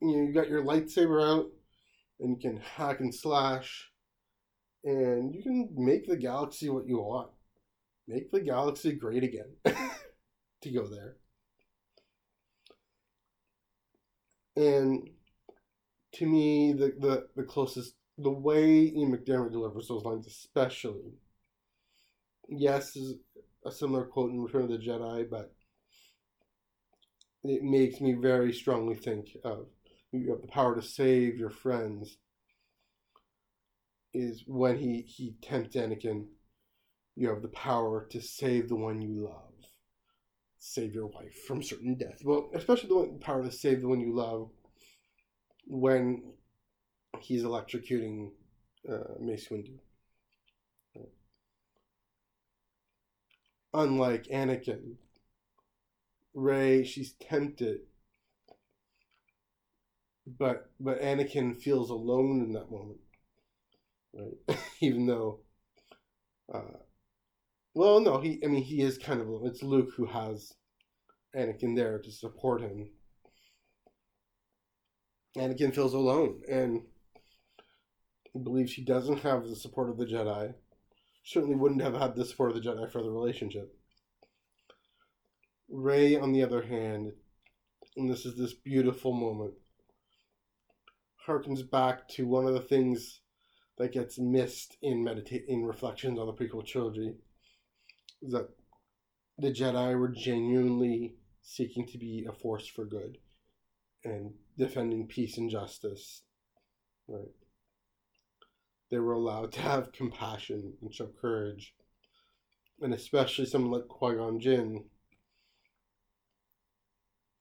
you 0.00 0.32
got 0.32 0.48
your 0.48 0.64
lightsaber 0.64 1.22
out, 1.22 1.46
and 2.20 2.30
you 2.30 2.36
can 2.36 2.60
hack 2.60 3.00
and 3.00 3.14
slash 3.14 3.90
and 4.84 5.34
you 5.34 5.42
can 5.42 5.68
make 5.76 6.06
the 6.06 6.16
galaxy 6.16 6.68
what 6.70 6.86
you 6.86 6.98
want. 6.98 7.30
Make 8.08 8.30
the 8.30 8.40
galaxy 8.40 8.92
great 8.92 9.22
again 9.22 9.56
to 10.62 10.70
go 10.70 10.86
there. 10.86 11.16
And 14.56 15.08
to 16.14 16.26
me, 16.26 16.72
the, 16.72 16.94
the, 16.98 17.28
the 17.36 17.44
closest, 17.44 17.94
the 18.22 18.30
way 18.30 18.86
Ian 18.88 19.16
McDiarmid 19.16 19.52
delivers 19.52 19.88
those 19.88 20.04
lines, 20.04 20.26
especially, 20.26 21.14
yes, 22.48 22.96
is 22.96 23.14
a 23.64 23.70
similar 23.70 24.04
quote 24.04 24.30
in 24.30 24.40
Return 24.40 24.64
of 24.64 24.68
the 24.70 24.78
Jedi, 24.78 25.28
but 25.28 25.52
it 27.44 27.62
makes 27.62 28.00
me 28.00 28.12
very 28.14 28.52
strongly 28.52 28.94
think 28.94 29.28
of 29.44 29.66
you 30.12 30.30
have 30.30 30.42
the 30.42 30.48
power 30.48 30.74
to 30.74 30.82
save 30.82 31.36
your 31.38 31.50
friends 31.50 32.18
is 34.12 34.42
when 34.46 34.76
he 34.76 35.02
he 35.02 35.36
tempts 35.40 35.76
Anakin. 35.76 36.26
You 37.16 37.28
have 37.28 37.42
the 37.42 37.48
power 37.48 38.06
to 38.10 38.20
save 38.20 38.68
the 38.68 38.76
one 38.76 39.00
you 39.00 39.24
love, 39.24 39.52
save 40.58 40.94
your 40.94 41.06
wife 41.06 41.34
from 41.46 41.62
certain 41.62 41.96
death. 41.96 42.20
Well, 42.24 42.50
especially 42.54 42.88
the 42.88 42.96
one, 42.96 43.18
power 43.20 43.44
to 43.44 43.52
save 43.52 43.82
the 43.82 43.88
one 43.88 44.00
you 44.00 44.14
love. 44.14 44.50
When 45.66 46.32
he's 47.18 47.42
electrocuting 47.42 48.30
uh, 48.88 49.14
Mace 49.20 49.48
Windu. 49.48 49.78
Unlike 53.72 54.24
Anakin, 54.32 54.96
Rey, 56.34 56.82
she's 56.84 57.12
tempted, 57.12 57.80
but 60.26 60.70
but 60.80 61.00
Anakin 61.00 61.56
feels 61.60 61.90
alone 61.90 62.42
in 62.42 62.52
that 62.52 62.70
moment 62.70 63.00
right? 64.14 64.58
Even 64.80 65.06
though, 65.06 65.40
uh, 66.52 66.78
well, 67.74 68.00
no, 68.00 68.18
he. 68.20 68.40
I 68.44 68.48
mean, 68.48 68.62
he 68.62 68.80
is 68.82 68.98
kind 68.98 69.20
of. 69.20 69.28
alone. 69.28 69.46
It's 69.46 69.62
Luke 69.62 69.90
who 69.96 70.06
has 70.06 70.52
Anakin 71.36 71.76
there 71.76 71.98
to 71.98 72.10
support 72.10 72.62
him. 72.62 72.90
Anakin 75.36 75.74
feels 75.74 75.94
alone, 75.94 76.42
and 76.50 76.82
he 78.32 78.40
believes 78.40 78.72
he 78.72 78.84
doesn't 78.84 79.20
have 79.20 79.44
the 79.44 79.56
support 79.56 79.90
of 79.90 79.98
the 79.98 80.06
Jedi. 80.06 80.54
Certainly 81.24 81.56
wouldn't 81.56 81.82
have 81.82 81.94
had 81.94 82.14
the 82.14 82.24
support 82.24 82.50
of 82.50 82.62
the 82.62 82.68
Jedi 82.68 82.90
for 82.90 83.02
the 83.02 83.10
relationship. 83.10 83.74
Rey, 85.68 86.16
on 86.16 86.32
the 86.32 86.42
other 86.42 86.62
hand, 86.62 87.12
and 87.96 88.10
this 88.10 88.24
is 88.24 88.36
this 88.36 88.54
beautiful 88.54 89.12
moment, 89.12 89.54
harkens 91.26 91.68
back 91.68 92.08
to 92.08 92.26
one 92.26 92.46
of 92.46 92.54
the 92.54 92.60
things 92.60 93.20
that 93.78 93.92
gets 93.92 94.18
missed 94.18 94.76
in 94.82 95.04
meditate 95.04 95.44
in 95.48 95.64
reflections 95.64 96.18
on 96.18 96.26
the 96.26 96.32
prequel 96.32 96.66
trilogy 96.66 97.14
is 98.22 98.32
that 98.32 98.48
the 99.38 99.50
Jedi 99.50 99.98
were 99.98 100.08
genuinely 100.08 101.14
seeking 101.42 101.86
to 101.86 101.98
be 101.98 102.26
a 102.28 102.32
force 102.32 102.66
for 102.66 102.84
good 102.84 103.18
and 104.04 104.32
defending 104.58 105.06
peace 105.06 105.38
and 105.38 105.50
justice. 105.50 106.22
Right. 107.08 107.28
They 108.90 108.98
were 108.98 109.12
allowed 109.12 109.52
to 109.54 109.60
have 109.60 109.92
compassion 109.92 110.74
and 110.80 110.94
show 110.94 111.08
courage. 111.20 111.74
And 112.80 112.94
especially 112.94 113.46
someone 113.46 113.72
like 113.72 113.88
Qui 113.88 114.14
Gon 114.14 114.40
Jinn 114.40 114.84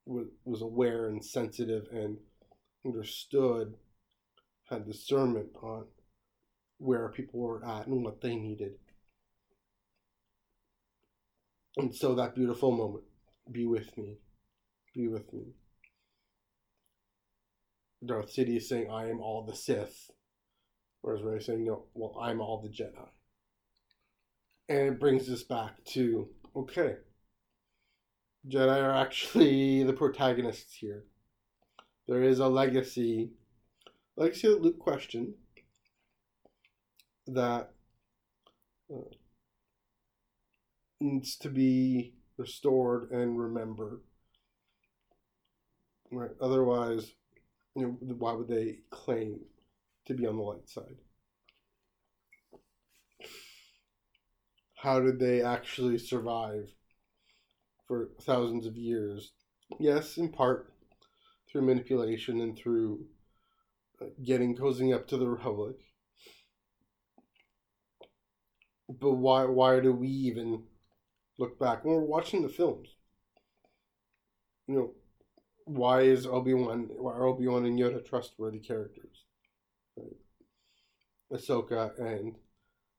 was 0.05 0.61
aware 0.61 1.07
and 1.07 1.23
sensitive 1.23 1.87
and 1.91 2.17
understood, 2.85 3.75
had 4.69 4.85
discernment 4.85 5.49
on 5.61 5.85
where 6.79 7.09
people 7.09 7.39
were 7.39 7.63
at 7.65 7.87
and 7.87 8.03
what 8.03 8.21
they 8.21 8.35
needed. 8.35 8.73
And 11.77 11.95
so 11.95 12.15
that 12.15 12.35
beautiful 12.35 12.71
moment, 12.71 13.03
be 13.51 13.65
with 13.65 13.95
me, 13.97 14.17
be 14.95 15.07
with 15.07 15.31
me. 15.31 15.53
Darth 18.05 18.33
Sidious 18.33 18.63
saying, 18.63 18.89
I 18.89 19.09
am 19.09 19.19
all 19.19 19.45
the 19.45 19.55
Sith. 19.55 20.09
Whereas 21.01 21.23
Rey 21.23 21.39
saying, 21.39 21.65
no, 21.65 21.85
well, 21.93 22.15
I'm 22.21 22.41
all 22.41 22.61
the 22.61 22.69
Jedi. 22.69 23.07
And 24.67 24.87
it 24.87 24.99
brings 24.99 25.29
us 25.29 25.43
back 25.43 25.83
to, 25.93 26.27
okay, 26.55 26.95
Jedi 28.47 28.81
are 28.81 28.95
actually 28.95 29.83
the 29.85 29.93
protagonists 29.93 30.75
here. 30.75 31.05
There 32.07 32.23
is 32.23 32.39
a 32.39 32.47
legacy, 32.47 33.31
legacy 34.15 34.47
that 34.47 34.61
Luke 34.61 34.79
questioned, 34.79 35.33
that 37.27 37.71
uh, 38.91 39.01
needs 40.99 41.35
to 41.37 41.49
be 41.49 42.13
restored 42.37 43.11
and 43.11 43.39
remembered. 43.39 44.01
Right. 46.11 46.31
Otherwise, 46.41 47.11
you 47.75 47.83
know, 47.83 48.15
why 48.15 48.33
would 48.33 48.47
they 48.47 48.79
claim 48.89 49.39
to 50.09 50.15
be 50.15 50.27
on 50.27 50.35
the 50.35 50.43
light 50.43 50.67
side? 50.67 50.97
How 54.75 54.99
did 54.99 55.19
they 55.19 55.41
actually 55.41 55.97
survive 55.97 56.73
for 57.87 58.09
thousands 58.21 58.65
of 58.65 58.75
years? 58.75 59.33
Yes, 59.79 60.17
in 60.17 60.29
part 60.29 60.73
through 61.47 61.61
manipulation 61.61 62.41
and 62.41 62.57
through 62.57 63.05
uh, 64.01 64.05
getting 64.23 64.55
cozying 64.55 64.95
up 64.95 65.07
to 65.09 65.17
the 65.17 65.27
Republic. 65.27 65.75
But 68.89 69.13
why 69.13 69.45
why 69.45 69.79
do 69.79 69.93
we 69.93 70.09
even 70.09 70.63
look 71.37 71.59
back 71.59 71.85
when 71.85 71.95
we're 71.95 72.01
watching 72.01 72.41
the 72.41 72.49
films? 72.49 72.95
You 74.67 74.75
know, 74.75 74.93
why 75.65 76.01
is 76.01 76.25
Obi 76.25 76.53
Wan 76.53 76.89
why 76.97 77.13
are 77.13 77.27
Obi 77.27 77.47
Wan 77.47 77.65
and 77.65 77.77
Yoda 77.77 78.03
trustworthy 78.05 78.59
characters? 78.59 79.25
Ahsoka 81.31 81.97
and 81.99 82.35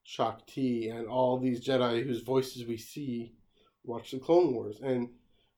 Shaak 0.05 0.47
Ti 0.47 0.89
and 0.89 1.07
all 1.07 1.39
these 1.39 1.65
Jedi 1.65 2.05
whose 2.05 2.23
voices 2.23 2.67
we 2.67 2.77
see 2.77 3.35
watch 3.85 4.11
the 4.11 4.19
Clone 4.19 4.55
Wars 4.55 4.81
and 4.83 5.09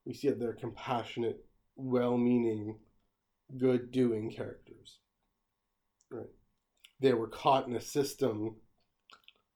we 0.05 0.15
see 0.15 0.29
that 0.29 0.39
they're 0.39 0.53
compassionate, 0.53 1.45
well 1.77 2.17
meaning, 2.17 2.79
good 3.57 3.93
doing 3.93 4.31
characters. 4.31 4.99
Right. 6.11 6.31
They 7.01 7.15
were 7.15 7.29
caught 7.29 7.67
in 7.67 7.77
a 7.77 7.81
system 7.81 8.57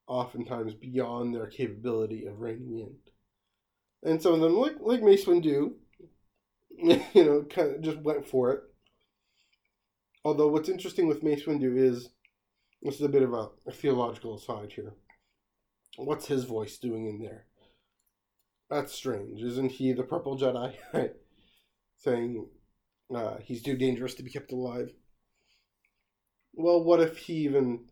oftentimes 0.06 0.74
beyond 0.74 1.34
their 1.34 1.46
capability 1.46 2.26
of 2.26 2.40
reining 2.40 2.78
in. 2.78 2.94
And 4.08 4.22
some 4.22 4.34
of 4.34 4.40
them, 4.40 4.56
like 4.56 4.76
like 4.80 5.02
Mace 5.02 5.24
Windu, 5.24 5.72
you 6.78 7.24
know, 7.24 7.44
kind 7.48 7.74
of 7.74 7.82
just 7.82 7.98
went 7.98 8.26
for 8.26 8.52
it. 8.52 8.60
Although 10.26 10.48
what's 10.48 10.68
interesting 10.68 11.06
with 11.06 11.22
Mace 11.22 11.44
Windu 11.44 11.78
is 11.78 12.08
this 12.82 12.96
is 12.96 13.02
a 13.02 13.08
bit 13.08 13.22
of 13.22 13.32
a, 13.32 13.46
a 13.68 13.70
theological 13.70 14.34
aside 14.34 14.72
here. 14.72 14.96
What's 15.98 16.26
his 16.26 16.42
voice 16.42 16.78
doing 16.78 17.06
in 17.06 17.20
there? 17.20 17.46
That's 18.68 18.92
strange. 18.92 19.40
Isn't 19.40 19.70
he 19.70 19.92
the 19.92 20.02
purple 20.02 20.36
Jedi? 20.36 20.74
Saying 21.98 22.48
uh, 23.14 23.36
he's 23.40 23.62
too 23.62 23.76
dangerous 23.76 24.14
to 24.14 24.24
be 24.24 24.30
kept 24.30 24.50
alive. 24.50 24.90
Well, 26.54 26.82
what 26.82 27.00
if 27.00 27.18
he 27.18 27.34
even 27.44 27.84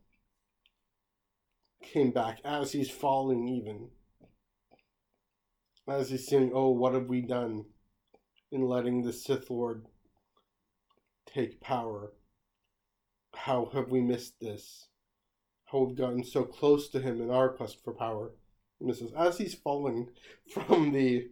came 1.84 2.10
back 2.10 2.40
as 2.44 2.72
he's 2.72 2.90
falling, 2.90 3.46
even? 3.46 3.90
As 5.86 6.10
he's 6.10 6.26
saying, 6.26 6.50
Oh, 6.52 6.70
what 6.70 6.94
have 6.94 7.06
we 7.06 7.20
done 7.20 7.66
in 8.50 8.62
letting 8.62 9.04
the 9.04 9.12
Sith 9.12 9.50
Lord 9.50 9.86
take 11.32 11.60
power? 11.60 12.10
How 13.36 13.70
have 13.74 13.88
we 13.88 14.00
missed 14.00 14.40
this? 14.40 14.88
How 15.66 15.78
we've 15.80 15.96
gotten 15.96 16.24
so 16.24 16.44
close 16.44 16.88
to 16.90 17.00
him 17.00 17.20
in 17.20 17.30
our 17.30 17.48
quest 17.48 17.82
for 17.82 17.92
power? 17.92 18.32
And 18.80 18.88
this 18.88 19.00
is 19.00 19.12
as 19.12 19.38
he's 19.38 19.54
falling 19.54 20.08
from 20.52 20.92
the 20.92 21.28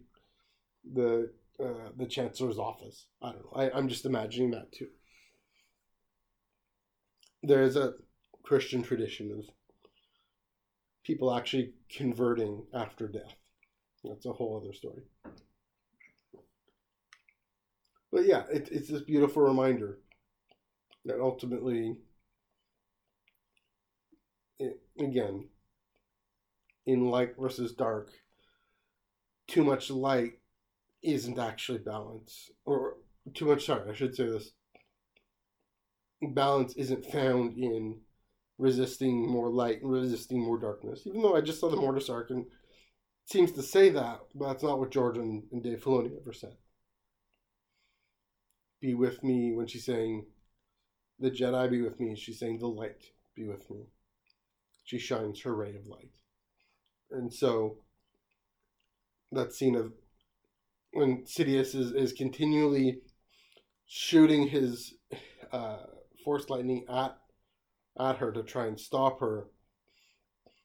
the 0.91 1.31
uh, 1.59 1.89
the 1.95 2.05
chancellor's 2.05 2.57
office. 2.57 3.07
I 3.21 3.31
don't 3.31 3.45
know. 3.45 3.51
I, 3.55 3.71
I'm 3.71 3.87
just 3.87 4.05
imagining 4.05 4.51
that 4.51 4.71
too. 4.71 4.87
There's 7.43 7.75
a 7.75 7.93
Christian 8.43 8.83
tradition 8.83 9.31
of 9.31 9.45
people 11.03 11.33
actually 11.33 11.73
converting 11.89 12.65
after 12.73 13.07
death. 13.07 13.35
That's 14.03 14.25
a 14.25 14.33
whole 14.33 14.61
other 14.61 14.73
story. 14.73 15.03
But 18.11 18.25
yeah, 18.25 18.43
it, 18.51 18.69
it's 18.71 18.89
this 18.89 19.01
beautiful 19.01 19.43
reminder 19.43 19.99
that 21.05 21.19
ultimately, 21.19 21.97
it, 24.59 24.79
again, 24.99 25.49
in 26.85 27.09
light 27.09 27.35
versus 27.39 27.73
dark, 27.73 28.09
too 29.47 29.63
much 29.63 29.89
light 29.89 30.39
isn't 31.01 31.39
actually 31.39 31.79
balance. 31.79 32.49
Or 32.65 32.95
too 33.33 33.45
much, 33.45 33.65
sorry, 33.65 33.89
I 33.89 33.93
should 33.93 34.15
say 34.15 34.25
this. 34.25 34.51
Balance 36.21 36.73
isn't 36.75 37.05
found 37.05 37.57
in 37.57 37.99
resisting 38.57 39.27
more 39.29 39.49
light 39.49 39.81
and 39.81 39.91
resisting 39.91 40.41
more 40.41 40.57
darkness. 40.57 41.01
Even 41.05 41.21
though 41.21 41.35
I 41.35 41.41
just 41.41 41.59
saw 41.59 41.69
the 41.69 41.75
Mortis 41.75 42.09
arc 42.09 42.29
and 42.29 42.45
seems 43.25 43.51
to 43.53 43.61
say 43.61 43.89
that, 43.89 44.19
but 44.35 44.47
that's 44.47 44.63
not 44.63 44.79
what 44.79 44.91
George 44.91 45.17
and, 45.17 45.43
and 45.51 45.63
Dave 45.63 45.83
Filoni 45.83 46.11
ever 46.19 46.33
said. 46.33 46.55
Be 48.81 48.93
with 48.93 49.23
me 49.23 49.53
when 49.53 49.67
she's 49.67 49.85
saying, 49.85 50.25
the 51.19 51.31
Jedi 51.31 51.69
be 51.69 51.81
with 51.81 51.99
me, 51.99 52.15
she's 52.15 52.39
saying, 52.39 52.59
the 52.59 52.67
light 52.67 53.03
be 53.35 53.45
with 53.45 53.69
me. 53.69 53.87
She 54.83 54.99
shines 54.99 55.41
her 55.41 55.55
ray 55.55 55.75
of 55.75 55.87
light. 55.87 56.11
And 57.11 57.33
so 57.33 57.77
that 59.31 59.53
scene 59.53 59.75
of 59.75 59.93
when 60.91 61.23
Sidious 61.23 61.75
is, 61.75 61.91
is 61.91 62.13
continually 62.13 63.01
shooting 63.87 64.47
his 64.47 64.95
uh, 65.51 65.77
force 66.23 66.49
lightning 66.49 66.85
at 66.89 67.17
at 67.99 68.17
her 68.17 68.31
to 68.31 68.41
try 68.41 68.65
and 68.65 68.79
stop 68.79 69.19
her, 69.19 69.45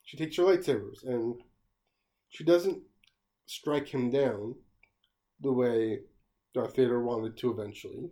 she 0.03 0.17
takes 0.17 0.37
her 0.37 0.45
lightsabers 0.45 1.05
and 1.05 1.35
she 2.31 2.43
doesn't 2.43 2.83
strike 3.47 3.89
him 3.89 4.11
down 4.11 4.55
the 5.41 5.53
way 5.53 6.01
Darth 6.55 6.77
Vader 6.77 7.03
wanted 7.03 7.37
to 7.37 7.51
eventually. 7.51 8.11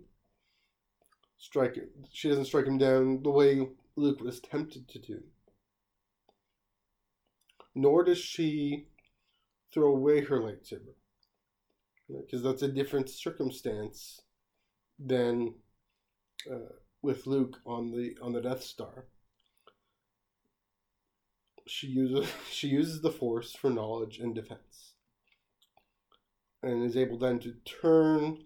Strike 1.38 1.76
her. 1.76 1.88
she 2.10 2.28
doesn't 2.28 2.46
strike 2.46 2.66
him 2.66 2.78
down 2.78 3.22
the 3.22 3.30
way 3.30 3.68
Luke 3.96 4.20
was 4.20 4.40
tempted 4.40 4.88
to 4.88 4.98
do. 4.98 5.22
Nor 7.74 8.04
does 8.04 8.18
she 8.18 8.86
throw 9.72 9.92
away 9.94 10.22
her 10.22 10.40
lightsaber 10.40 10.94
because 12.08 12.42
that's 12.42 12.62
a 12.62 12.68
different 12.68 13.10
circumstance 13.10 14.22
than 14.98 15.54
uh, 16.50 16.72
with 17.02 17.26
Luke 17.26 17.58
on 17.66 17.90
the 17.90 18.16
on 18.22 18.32
the 18.32 18.40
Death 18.40 18.62
Star. 18.62 19.04
She 21.66 21.88
uses 21.88 22.30
she 22.50 22.68
uses 22.68 23.02
the 23.02 23.10
Force 23.10 23.54
for 23.54 23.70
knowledge 23.70 24.18
and 24.18 24.34
defense, 24.34 24.94
and 26.62 26.84
is 26.84 26.96
able 26.96 27.18
then 27.18 27.38
to 27.40 27.54
turn 27.64 28.44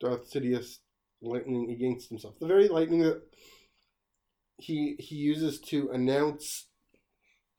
Darth 0.00 0.32
Sidious 0.32 0.78
lightning 1.24 1.70
against 1.70 2.08
himself. 2.08 2.38
The 2.38 2.46
very 2.46 2.68
lightning 2.68 3.00
that 3.00 3.22
he 4.58 4.96
he 4.98 5.16
uses 5.16 5.60
to 5.60 5.90
announce, 5.90 6.66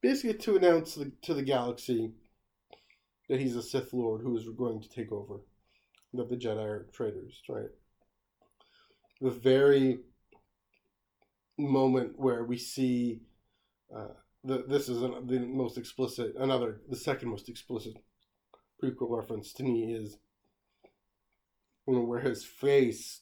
basically 0.01 0.37
to 0.37 0.57
announce 0.57 0.95
the, 0.95 1.11
to 1.23 1.33
the 1.33 1.43
galaxy 1.43 2.13
that 3.29 3.39
he's 3.39 3.55
a 3.55 3.63
Sith 3.63 3.91
Lord 3.93 4.21
who 4.21 4.37
is 4.37 4.47
going 4.57 4.81
to 4.81 4.89
take 4.89 5.11
over, 5.11 5.41
that 6.13 6.29
the 6.29 6.37
Jedi 6.37 6.63
are 6.63 6.87
traitors, 6.93 7.41
right? 7.49 7.69
The 9.21 9.31
very 9.31 9.99
moment 11.57 12.19
where 12.19 12.43
we 12.43 12.57
see 12.57 13.21
uh, 13.95 14.09
the, 14.43 14.63
this 14.67 14.89
is 14.89 15.01
an, 15.01 15.25
the 15.27 15.39
most 15.39 15.77
explicit, 15.77 16.35
another, 16.37 16.81
the 16.89 16.95
second 16.95 17.29
most 17.29 17.49
explicit 17.49 17.95
prequel 18.81 19.17
reference 19.17 19.53
to 19.53 19.63
me 19.63 19.93
is 19.93 20.17
you 21.87 21.95
know, 21.95 22.01
where 22.01 22.19
his 22.19 22.43
face 22.43 23.21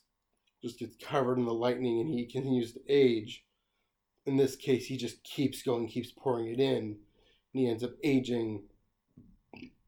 just 0.63 0.79
gets 0.79 0.95
covered 0.95 1.37
in 1.37 1.45
the 1.45 1.53
lightning 1.53 1.99
and 1.99 2.09
he 2.09 2.25
continues 2.25 2.73
to 2.73 2.79
age. 2.87 3.43
In 4.25 4.37
this 4.37 4.55
case, 4.55 4.85
he 4.85 4.95
just 4.95 5.23
keeps 5.23 5.61
going, 5.61 5.87
keeps 5.87 6.11
pouring 6.11 6.47
it 6.47 6.59
in, 6.59 6.77
and 6.77 6.97
he 7.51 7.67
ends 7.67 7.83
up 7.83 7.91
aging 8.03 8.63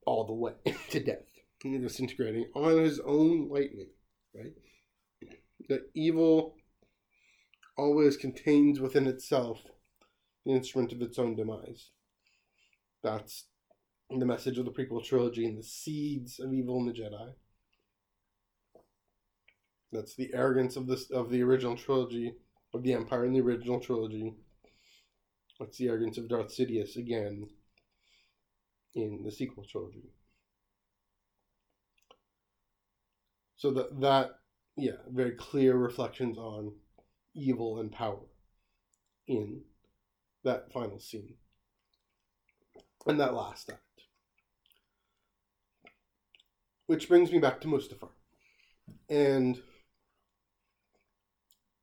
all 0.05 0.25
the 0.25 0.33
way 0.33 0.53
to 0.89 0.99
death, 0.99 1.23
disintegrating 1.63 2.45
on 2.53 2.77
his 2.77 2.99
own 2.99 3.47
lightning, 3.49 3.89
right? 4.35 4.53
The 5.69 5.85
evil 5.95 6.55
always 7.77 8.17
contains 8.17 8.79
within 8.79 9.07
itself 9.07 9.61
the 10.45 10.51
instrument 10.51 10.91
of 10.91 11.01
its 11.01 11.17
own 11.17 11.35
demise. 11.35 11.89
That's 13.03 13.45
the 14.09 14.25
message 14.25 14.57
of 14.57 14.65
the 14.65 14.71
prequel 14.71 15.03
trilogy 15.03 15.45
and 15.45 15.57
the 15.57 15.63
seeds 15.63 16.39
of 16.39 16.53
evil 16.53 16.79
in 16.79 16.85
the 16.87 16.93
Jedi. 16.93 17.33
That's 19.95 20.15
the 20.15 20.31
arrogance 20.33 20.75
of 20.75 20.87
this 20.87 21.09
of 21.11 21.29
the 21.29 21.41
original 21.41 21.75
trilogy 21.75 22.35
of 22.73 22.83
the 22.83 22.93
Empire 22.93 23.25
in 23.25 23.33
the 23.33 23.41
original 23.41 23.79
trilogy. 23.79 24.33
That's 25.59 25.77
the 25.77 25.87
arrogance 25.87 26.17
of 26.17 26.27
Darth 26.27 26.49
Sidious 26.49 26.97
again 26.97 27.47
in 28.93 29.23
the 29.23 29.31
sequel 29.31 29.63
trilogy. 29.63 30.09
So 33.57 33.71
that 33.71 33.99
that 34.01 34.39
yeah, 34.75 34.97
very 35.09 35.31
clear 35.31 35.75
reflections 35.77 36.37
on 36.37 36.73
evil 37.33 37.79
and 37.79 37.91
power 37.91 38.19
in 39.27 39.61
that 40.43 40.71
final 40.71 40.99
scene 40.99 41.35
and 43.05 43.19
that 43.19 43.33
last 43.33 43.69
act. 43.69 43.81
Which 46.87 47.07
brings 47.07 47.31
me 47.31 47.39
back 47.39 47.61
to 47.61 47.67
Mustafar. 47.67 48.09
And 49.09 49.61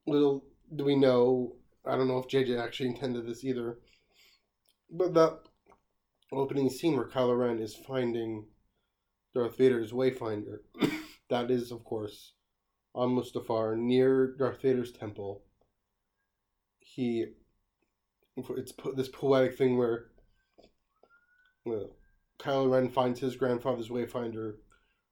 little 0.06 0.44
do 0.74 0.84
we 0.84 0.96
know, 0.96 1.56
I 1.86 1.96
don't 1.96 2.08
know 2.08 2.18
if 2.18 2.28
JJ 2.28 2.58
actually 2.58 2.88
intended 2.88 3.26
this 3.26 3.44
either, 3.44 3.78
but 4.90 5.14
that 5.14 5.40
opening 6.32 6.70
scene 6.70 6.96
where 6.96 7.08
Kylo 7.08 7.38
Ren 7.38 7.58
is 7.58 7.74
finding 7.74 8.46
Darth 9.34 9.58
Vader's 9.58 9.92
Wayfinder, 9.92 10.58
that 11.30 11.50
is, 11.50 11.70
of 11.70 11.84
course, 11.84 12.32
on 12.94 13.10
Mustafar 13.10 13.76
near 13.76 14.34
Darth 14.38 14.62
Vader's 14.62 14.92
temple. 14.92 15.42
He, 16.78 17.26
it's 18.36 18.72
this 18.96 19.08
poetic 19.08 19.56
thing 19.56 19.76
where 19.76 20.06
well, 21.64 21.96
Kylo 22.38 22.70
Ren 22.70 22.88
finds 22.88 23.20
his 23.20 23.36
grandfather's 23.36 23.88
Wayfinder, 23.88 24.54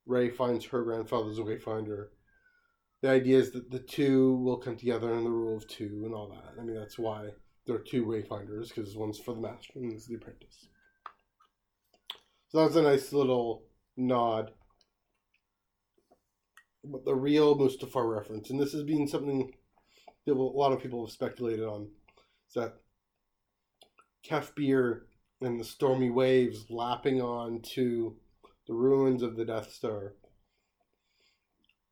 Rey 0.06 0.30
finds 0.30 0.64
her 0.66 0.82
grandfather's 0.82 1.38
Wayfinder. 1.38 2.08
The 3.02 3.08
idea 3.08 3.38
is 3.38 3.50
that 3.52 3.70
the 3.70 3.78
two 3.78 4.36
will 4.36 4.58
come 4.58 4.76
together 4.76 5.14
in 5.14 5.24
the 5.24 5.30
rule 5.30 5.56
of 5.56 5.66
two 5.66 6.02
and 6.04 6.14
all 6.14 6.28
that. 6.28 6.60
I 6.60 6.64
mean, 6.64 6.76
that's 6.76 6.98
why 6.98 7.30
there 7.66 7.76
are 7.76 7.80
two 7.80 8.04
Wayfinders, 8.04 8.68
because 8.68 8.96
one's 8.96 9.18
for 9.18 9.34
the 9.34 9.40
master 9.40 9.72
and 9.76 9.90
one's 9.90 10.06
the 10.06 10.16
apprentice. 10.16 10.66
So 12.48 12.58
that 12.58 12.64
was 12.64 12.76
a 12.76 12.82
nice 12.82 13.12
little 13.12 13.62
nod. 13.96 14.50
But 16.84 17.04
the 17.04 17.14
real 17.14 17.56
Mustafar 17.56 18.10
reference, 18.14 18.50
and 18.50 18.60
this 18.60 18.72
has 18.72 18.82
been 18.82 19.06
something 19.06 19.52
that 20.26 20.32
a 20.32 20.34
lot 20.34 20.72
of 20.72 20.80
people 20.82 21.04
have 21.04 21.12
speculated 21.12 21.64
on, 21.64 21.88
is 22.48 22.54
that 22.54 22.74
Kef 24.26 24.54
Bir 24.54 25.06
and 25.40 25.58
the 25.58 25.64
stormy 25.64 26.10
waves 26.10 26.66
lapping 26.68 27.22
on 27.22 27.62
to 27.74 28.16
the 28.66 28.74
ruins 28.74 29.22
of 29.22 29.36
the 29.36 29.44
Death 29.44 29.72
Star. 29.72 30.14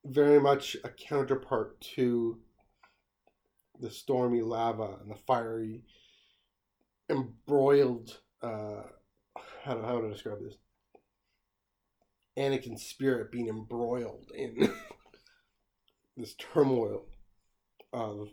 Very 0.09 0.40
much 0.40 0.77
a 0.85 0.88
counterpart 0.88 1.81
to 1.97 2.38
the 3.79 3.90
stormy 3.90 4.40
lava 4.40 4.97
and 5.03 5.11
the 5.11 5.18
fiery, 5.27 5.83
embroiled. 7.11 8.18
Uh, 8.42 8.85
how 9.64 9.75
do, 9.75 9.83
how 9.83 10.01
describe 10.01 10.38
this? 10.40 10.57
Anakin's 12.38 12.87
spirit 12.87 13.31
being 13.31 13.49
embroiled 13.49 14.31
in 14.35 14.73
this 16.16 16.35
turmoil 16.35 17.05
of 17.92 18.29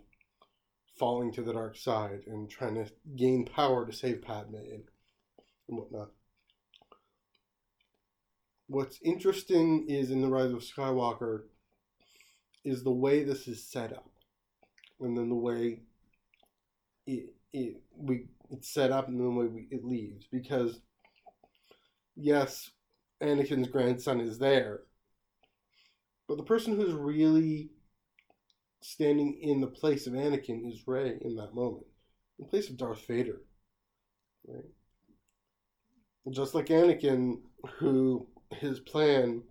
falling 0.97 1.31
to 1.33 1.41
the 1.41 1.53
dark 1.53 1.75
side 1.75 2.21
and 2.27 2.49
trying 2.49 2.75
to 2.75 2.89
gain 3.15 3.45
power 3.45 3.85
to 3.85 3.91
save 3.91 4.21
Padme 4.21 4.55
and 4.55 4.83
whatnot. 5.67 6.11
What's 8.67 8.99
interesting 9.03 9.87
is 9.89 10.09
in 10.09 10.21
the 10.21 10.29
Rise 10.29 10.51
of 10.51 10.59
Skywalker 10.63 11.43
is 12.65 12.83
the 12.83 12.91
way 12.91 13.23
this 13.23 13.47
is 13.47 13.63
set 13.63 13.93
up, 13.93 14.09
and 14.99 15.17
then 15.17 15.29
the 15.29 15.35
way 15.35 15.79
it 17.07 17.33
it 17.53 17.81
we 17.95 18.27
it's 18.49 18.69
set 18.69 18.91
up, 18.91 19.07
and 19.07 19.19
then 19.19 19.27
the 19.27 19.39
way 19.39 19.45
we, 19.45 19.67
it 19.71 19.85
leaves. 19.85 20.25
Because 20.31 20.81
yes, 22.15 22.71
Anakin's 23.23 23.69
grandson 23.69 24.19
is 24.19 24.37
there, 24.37 24.81
but 26.27 26.37
the 26.37 26.43
person 26.43 26.75
who's 26.75 26.93
really 26.93 27.69
standing 28.81 29.39
in 29.41 29.61
the 29.61 29.67
place 29.67 30.07
of 30.07 30.13
Anakin 30.13 30.69
is 30.69 30.87
Rey 30.87 31.17
in 31.21 31.35
that 31.37 31.55
moment, 31.55 31.85
in 32.39 32.45
place 32.45 32.69
of 32.69 32.77
Darth 32.77 33.05
Vader. 33.07 33.41
Right? 34.47 34.65
just 36.31 36.55
like 36.55 36.67
Anakin, 36.67 37.41
who 37.77 38.27
his 38.51 38.79
plan, 38.79 39.43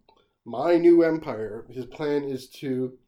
my 0.45 0.77
new 0.77 1.03
empire, 1.03 1.67
his 1.71 1.87
plan 1.87 2.25
is 2.25 2.49
to 2.49 2.99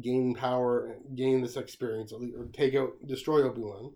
gain 0.00 0.34
power, 0.34 0.96
gain 1.14 1.40
this 1.40 1.56
experience, 1.56 2.12
or 2.12 2.46
take 2.52 2.74
out, 2.74 2.92
destroy 3.06 3.42
Obi 3.42 3.62
Wan, 3.62 3.92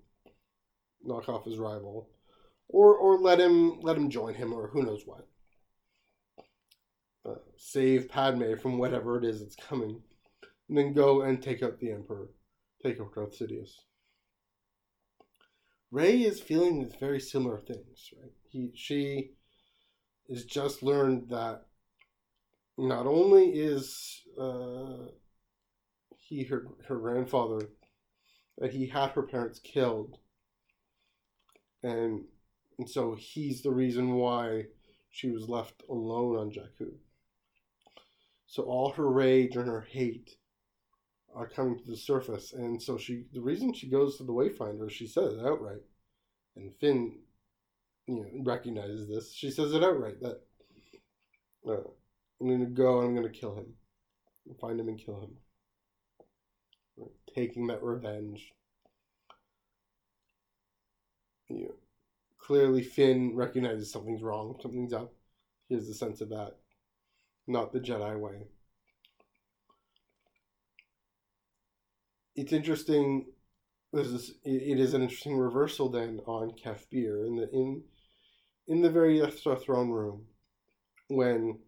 knock 1.03 1.29
off 1.29 1.45
his 1.45 1.59
rival, 1.59 2.09
or 2.69 2.95
or 2.97 3.19
let 3.19 3.41
him 3.41 3.81
let 3.81 3.97
him 3.97 4.11
join 4.11 4.35
him, 4.35 4.53
or 4.53 4.69
who 4.69 4.83
knows 4.83 5.03
what. 5.07 5.27
Uh, 7.27 7.39
save 7.57 8.09
Padme 8.09 8.55
from 8.61 8.79
whatever 8.79 9.19
it 9.19 9.25
is 9.25 9.41
that's 9.41 9.57
coming, 9.57 10.03
and 10.69 10.79
then 10.79 10.93
go 10.93 11.23
and 11.23 11.43
take 11.43 11.63
out 11.63 11.79
the 11.81 11.91
Emperor, 11.91 12.29
take 12.83 13.01
out 13.01 13.15
Darth 13.15 13.39
Sidious. 13.39 13.71
Rey 15.91 16.23
is 16.23 16.41
feeling 16.41 16.91
very 16.99 17.21
similar 17.21 17.61
things, 17.61 18.11
right? 18.21 18.33
He 18.51 18.73
she 18.75 19.31
has 20.29 20.45
just 20.45 20.83
learned 20.83 21.29
that 21.31 21.67
not 22.77 23.07
only 23.07 23.51
is 23.51 24.23
uh, 24.41 25.09
he 26.25 26.45
her 26.45 26.67
her 26.89 26.97
grandfather 26.97 27.69
that 28.59 28.73
he 28.73 28.87
had 28.87 29.11
her 29.11 29.23
parents 29.23 29.61
killed, 29.61 30.19
and 31.83 32.25
and 32.79 32.89
so 32.89 33.15
he's 33.15 33.63
the 33.63 33.71
reason 33.71 34.15
why 34.15 34.65
she 35.11 35.31
was 35.31 35.49
left 35.49 35.83
alone 35.89 36.37
on 36.37 36.51
Jakku. 36.51 36.93
So 38.47 38.63
all 38.63 38.91
her 38.93 39.09
rage 39.09 39.57
and 39.57 39.69
her 39.69 39.83
hate 39.83 40.37
are 41.35 41.49
coming 41.49 41.79
to 41.79 41.85
the 41.85 41.97
surface, 41.97 42.53
and 42.53 42.83
so 42.83 42.97
she 42.97 43.25
the 43.33 43.43
reason 43.43 43.75
she 43.75 43.91
goes 43.91 44.17
to 44.17 44.25
the 44.25 44.33
Wayfinder, 44.33 44.91
she 44.91 45.07
says 45.07 45.35
it 45.35 45.47
outright, 45.47 45.83
and 46.57 46.75
Finn, 46.77 47.19
you 48.07 48.17
know, 48.17 48.45
recognizes 48.45 49.09
this. 49.09 49.35
She 49.35 49.51
says 49.51 49.75
it 49.75 49.85
outright 49.85 50.21
that 50.23 50.41
uh, 51.69 51.83
I'm 52.41 52.61
to 52.61 52.67
go 52.67 53.01
I'm 53.01 53.15
to 53.23 53.29
kill 53.29 53.57
him, 53.57 53.75
find 54.59 54.81
him 54.81 54.89
and 54.89 54.99
kill 54.99 55.21
him? 55.21 55.37
Taking 57.35 57.67
that 57.69 57.83
revenge. 57.83 58.53
You 61.49 61.65
know, 61.65 61.75
clearly 62.39 62.83
Finn 62.83 63.35
recognizes 63.35 63.93
something's 63.93 64.23
wrong, 64.23 64.57
something's 64.63 64.93
up. 64.93 65.13
He 65.69 65.75
has 65.75 65.87
the 65.87 65.95
sense 65.95 66.21
of 66.21 66.31
that, 66.31 66.57
not 67.47 67.73
the 67.73 67.81
Jedi 67.81 68.19
way. 68.19 68.49
it's 72.35 72.53
interesting. 72.53 73.27
This 73.93 74.09
is 74.09 74.35
it 74.45 74.79
is 74.81 74.95
an 74.95 75.03
interesting 75.03 75.37
reversal 75.37 75.89
then 75.89 76.21
on 76.27 76.53
Kef 76.53 76.89
Bir 76.91 77.25
in 77.25 77.37
the 77.37 77.49
in 77.51 77.83
in 78.67 78.83
the 78.83 78.91
very 78.91 79.19
Star 79.31 79.57
throne 79.57 79.91
room 79.91 80.27
when 81.09 81.59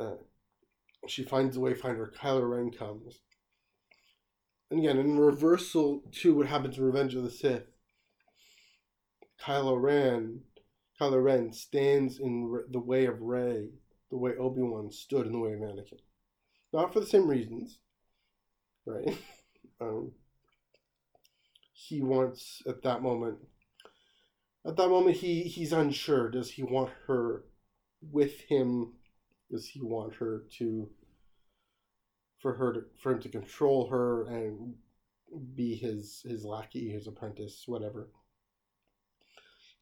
uh, 0.00 0.16
she 1.06 1.22
finds 1.22 1.54
the 1.54 1.60
Wayfinder. 1.60 2.14
Kylo 2.14 2.48
Ren 2.48 2.70
comes, 2.70 3.20
and 4.70 4.80
again 4.80 4.98
in 4.98 5.18
reversal 5.18 6.02
to 6.12 6.34
what 6.34 6.46
happens 6.46 6.78
in 6.78 6.84
Revenge 6.84 7.14
of 7.14 7.22
the 7.22 7.30
Sith. 7.30 7.64
Kylo 9.40 9.80
Ren, 9.80 10.40
Kylo 11.00 11.22
Ren 11.22 11.52
stands 11.52 12.18
in 12.18 12.62
the 12.70 12.80
way 12.80 13.06
of 13.06 13.20
Rey, 13.20 13.70
the 14.10 14.16
way 14.16 14.32
Obi 14.38 14.62
Wan 14.62 14.90
stood 14.90 15.26
in 15.26 15.32
the 15.32 15.38
way 15.38 15.52
of 15.52 15.60
Anakin, 15.60 16.00
not 16.72 16.92
for 16.92 17.00
the 17.00 17.06
same 17.06 17.28
reasons 17.28 17.78
right? 18.86 19.16
Um, 19.80 20.12
he 21.72 22.00
wants 22.00 22.62
at 22.68 22.82
that 22.84 23.02
moment. 23.02 23.38
At 24.64 24.76
that 24.76 24.88
moment, 24.88 25.16
he 25.16 25.42
he's 25.42 25.72
unsure. 25.72 26.30
Does 26.30 26.52
he 26.52 26.62
want 26.62 26.90
her 27.08 27.44
with 28.00 28.40
him? 28.42 28.92
Does 29.50 29.66
he 29.66 29.82
want 29.82 30.14
her 30.14 30.44
to? 30.58 30.88
For 32.44 32.52
her 32.52 32.74
to, 32.74 32.80
for 33.02 33.12
him 33.12 33.20
to 33.22 33.30
control 33.30 33.88
her 33.88 34.26
and 34.26 34.74
be 35.54 35.76
his 35.76 36.20
his 36.28 36.44
lackey, 36.44 36.90
his 36.90 37.06
apprentice, 37.06 37.64
whatever. 37.66 38.10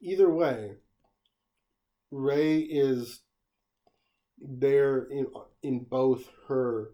Either 0.00 0.32
way, 0.32 0.76
Rey 2.12 2.58
is 2.58 3.22
there 4.40 5.08
in 5.10 5.26
in 5.64 5.80
both 5.90 6.28
her 6.46 6.90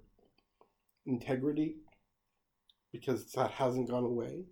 integrity 1.04 1.76
because 2.90 3.30
that 3.32 3.50
hasn't 3.50 3.90
gone 3.90 4.04
away. 4.04 4.46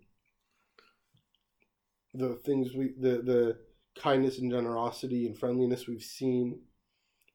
The 2.13 2.35
things 2.45 2.75
we 2.75 2.93
the 2.95 3.23
the 3.23 3.57
kindness 3.99 4.37
and 4.37 4.51
generosity 4.51 5.25
and 5.25 5.35
friendliness 5.35 5.87
we've 5.87 6.03
seen, 6.03 6.59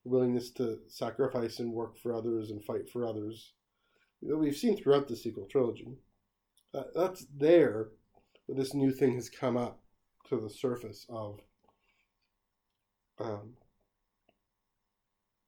willingness 0.05 0.53
to 0.53 0.79
sacrifice 0.87 1.59
and 1.59 1.73
work 1.73 1.99
for 1.99 2.15
others 2.15 2.53
and 2.53 2.63
fight 2.63 2.89
for 2.89 3.05
others, 3.05 3.55
that 4.23 4.37
we've 4.37 4.57
seen 4.57 4.77
throughout 4.77 5.09
the 5.09 5.17
sequel 5.17 5.47
trilogy. 5.51 5.99
That, 6.73 6.95
that's 6.95 7.27
there, 7.37 7.89
but 8.47 8.57
this 8.57 8.75
new 8.75 8.93
thing 8.93 9.15
has 9.15 9.29
come 9.29 9.57
up 9.57 9.81
to 10.29 10.41
the 10.41 10.49
surface 10.49 11.07
of 11.09 11.41
um, 13.19 13.55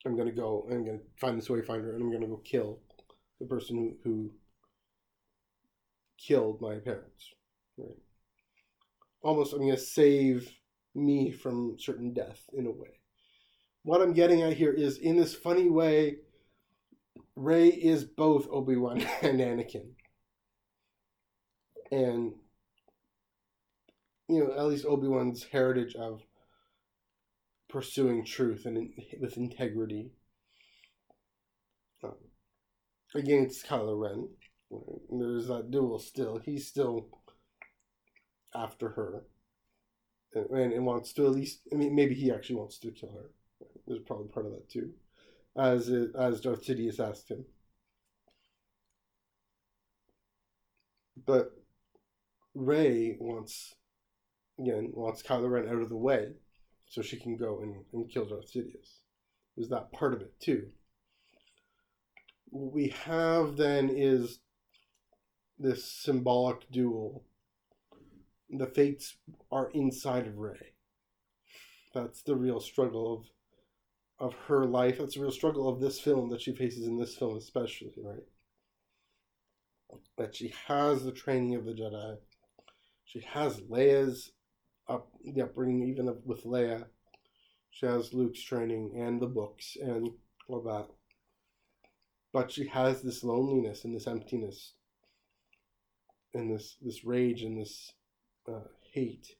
I'm 0.06 0.16
gonna 0.16 0.32
go. 0.32 0.66
I'm 0.70 0.84
gonna 0.84 0.98
find 1.18 1.38
this 1.38 1.48
wayfinder, 1.48 1.94
and 1.94 2.02
I'm 2.02 2.12
gonna 2.12 2.26
go 2.26 2.40
kill 2.44 2.80
the 3.40 3.46
person 3.46 3.76
who, 3.76 4.10
who 4.10 4.30
killed 6.18 6.60
my 6.60 6.76
parents. 6.76 7.32
Right. 7.78 7.96
Almost, 9.22 9.54
I'm 9.54 9.60
gonna 9.60 9.78
save 9.78 10.50
me 10.94 11.32
from 11.32 11.76
certain 11.78 12.12
death 12.12 12.42
in 12.52 12.66
a 12.66 12.70
way. 12.70 13.00
What 13.82 14.02
I'm 14.02 14.12
getting 14.12 14.42
at 14.42 14.52
here 14.52 14.72
is, 14.72 14.98
in 14.98 15.16
this 15.16 15.34
funny 15.34 15.70
way, 15.70 16.16
Rey 17.36 17.68
is 17.68 18.04
both 18.04 18.46
Obi 18.50 18.76
Wan 18.76 19.00
and 19.22 19.40
Anakin, 19.40 19.90
and 21.90 22.34
you 24.28 24.44
know, 24.44 24.54
at 24.56 24.66
least 24.66 24.86
Obi 24.86 25.08
Wan's 25.08 25.44
heritage 25.44 25.94
of 25.94 26.22
pursuing 27.68 28.24
truth 28.24 28.66
and 28.66 28.92
with 29.20 29.36
integrity 29.36 30.12
um, 32.02 32.14
against 33.14 33.66
Kylo 33.66 34.00
Ren. 34.00 34.28
There's 35.10 35.48
that 35.48 35.70
duel 35.70 35.98
still. 35.98 36.38
He's 36.38 36.66
still 36.66 37.08
after 38.54 38.90
her 38.90 39.24
and, 40.34 40.72
and 40.72 40.86
wants 40.86 41.12
to 41.14 41.26
at 41.26 41.32
least. 41.32 41.60
I 41.72 41.76
mean, 41.76 41.94
maybe 41.94 42.14
he 42.14 42.30
actually 42.30 42.56
wants 42.56 42.78
to 42.78 42.90
kill 42.90 43.10
her. 43.10 43.30
There's 43.86 44.02
probably 44.06 44.28
part 44.28 44.46
of 44.46 44.52
that 44.52 44.68
too, 44.68 44.92
as 45.56 45.88
it, 45.88 46.10
as 46.18 46.40
Darth 46.40 46.66
Sidious 46.66 47.00
asked 47.00 47.30
him. 47.30 47.44
But 51.26 51.52
Rey 52.54 53.16
wants 53.18 53.74
again 54.58 54.92
wants 54.94 55.22
Kylo 55.22 55.50
Ren 55.50 55.68
out 55.68 55.82
of 55.82 55.88
the 55.88 55.96
way 55.96 56.32
so 56.88 57.02
she 57.02 57.18
can 57.18 57.36
go 57.36 57.60
and, 57.60 57.84
and 57.92 58.10
kill 58.10 58.26
Darth 58.26 58.52
Sidious. 58.52 59.00
There's 59.56 59.68
that 59.68 59.92
part 59.92 60.12
of 60.12 60.20
it 60.20 60.38
too. 60.40 60.68
What 62.50 62.72
we 62.72 62.88
have 63.04 63.56
then 63.56 63.90
is 63.90 64.40
this 65.58 65.84
symbolic 65.84 66.70
duel. 66.70 67.24
The 68.50 68.66
fates 68.66 69.16
are 69.50 69.70
inside 69.70 70.26
of 70.26 70.38
Rey. 70.38 70.74
That's 71.94 72.22
the 72.22 72.36
real 72.36 72.60
struggle 72.60 73.14
of 73.14 73.26
of 74.24 74.34
her 74.46 74.64
life. 74.64 74.98
That's 74.98 75.16
a 75.16 75.20
real 75.20 75.30
struggle 75.30 75.68
of 75.68 75.80
this 75.80 76.00
film 76.00 76.30
that 76.30 76.40
she 76.40 76.54
faces 76.54 76.86
in 76.86 76.98
this 76.98 77.14
film, 77.14 77.36
especially, 77.36 77.92
right? 78.02 78.24
That 80.16 80.34
she 80.34 80.54
has 80.66 81.04
the 81.04 81.12
training 81.12 81.54
of 81.54 81.66
the 81.66 81.74
Jedi. 81.74 82.16
She 83.04 83.20
has 83.20 83.60
Leia's 83.60 84.32
up 84.88 85.10
the 85.22 85.42
upbringing, 85.42 85.86
even 85.86 86.06
with 86.24 86.44
Leia. 86.44 86.86
She 87.70 87.84
has 87.84 88.14
Luke's 88.14 88.40
training 88.40 88.92
and 88.96 89.20
the 89.20 89.26
books 89.26 89.76
and 89.80 90.08
all 90.48 90.62
that. 90.62 90.86
But 92.32 92.50
she 92.50 92.66
has 92.68 93.02
this 93.02 93.22
loneliness 93.24 93.84
and 93.84 93.94
this 93.94 94.06
emptiness 94.06 94.72
and 96.32 96.50
this 96.50 96.76
this 96.80 97.04
rage 97.04 97.42
and 97.42 97.60
this 97.60 97.92
uh, 98.48 98.68
hate 98.92 99.36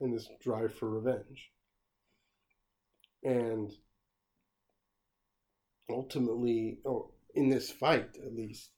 and 0.00 0.14
this 0.14 0.28
drive 0.40 0.72
for 0.72 0.88
revenge. 0.88 1.50
And 3.22 3.70
ultimately, 5.88 6.78
or 6.84 7.10
in 7.34 7.48
this 7.48 7.70
fight 7.70 8.16
at 8.24 8.34
least, 8.34 8.70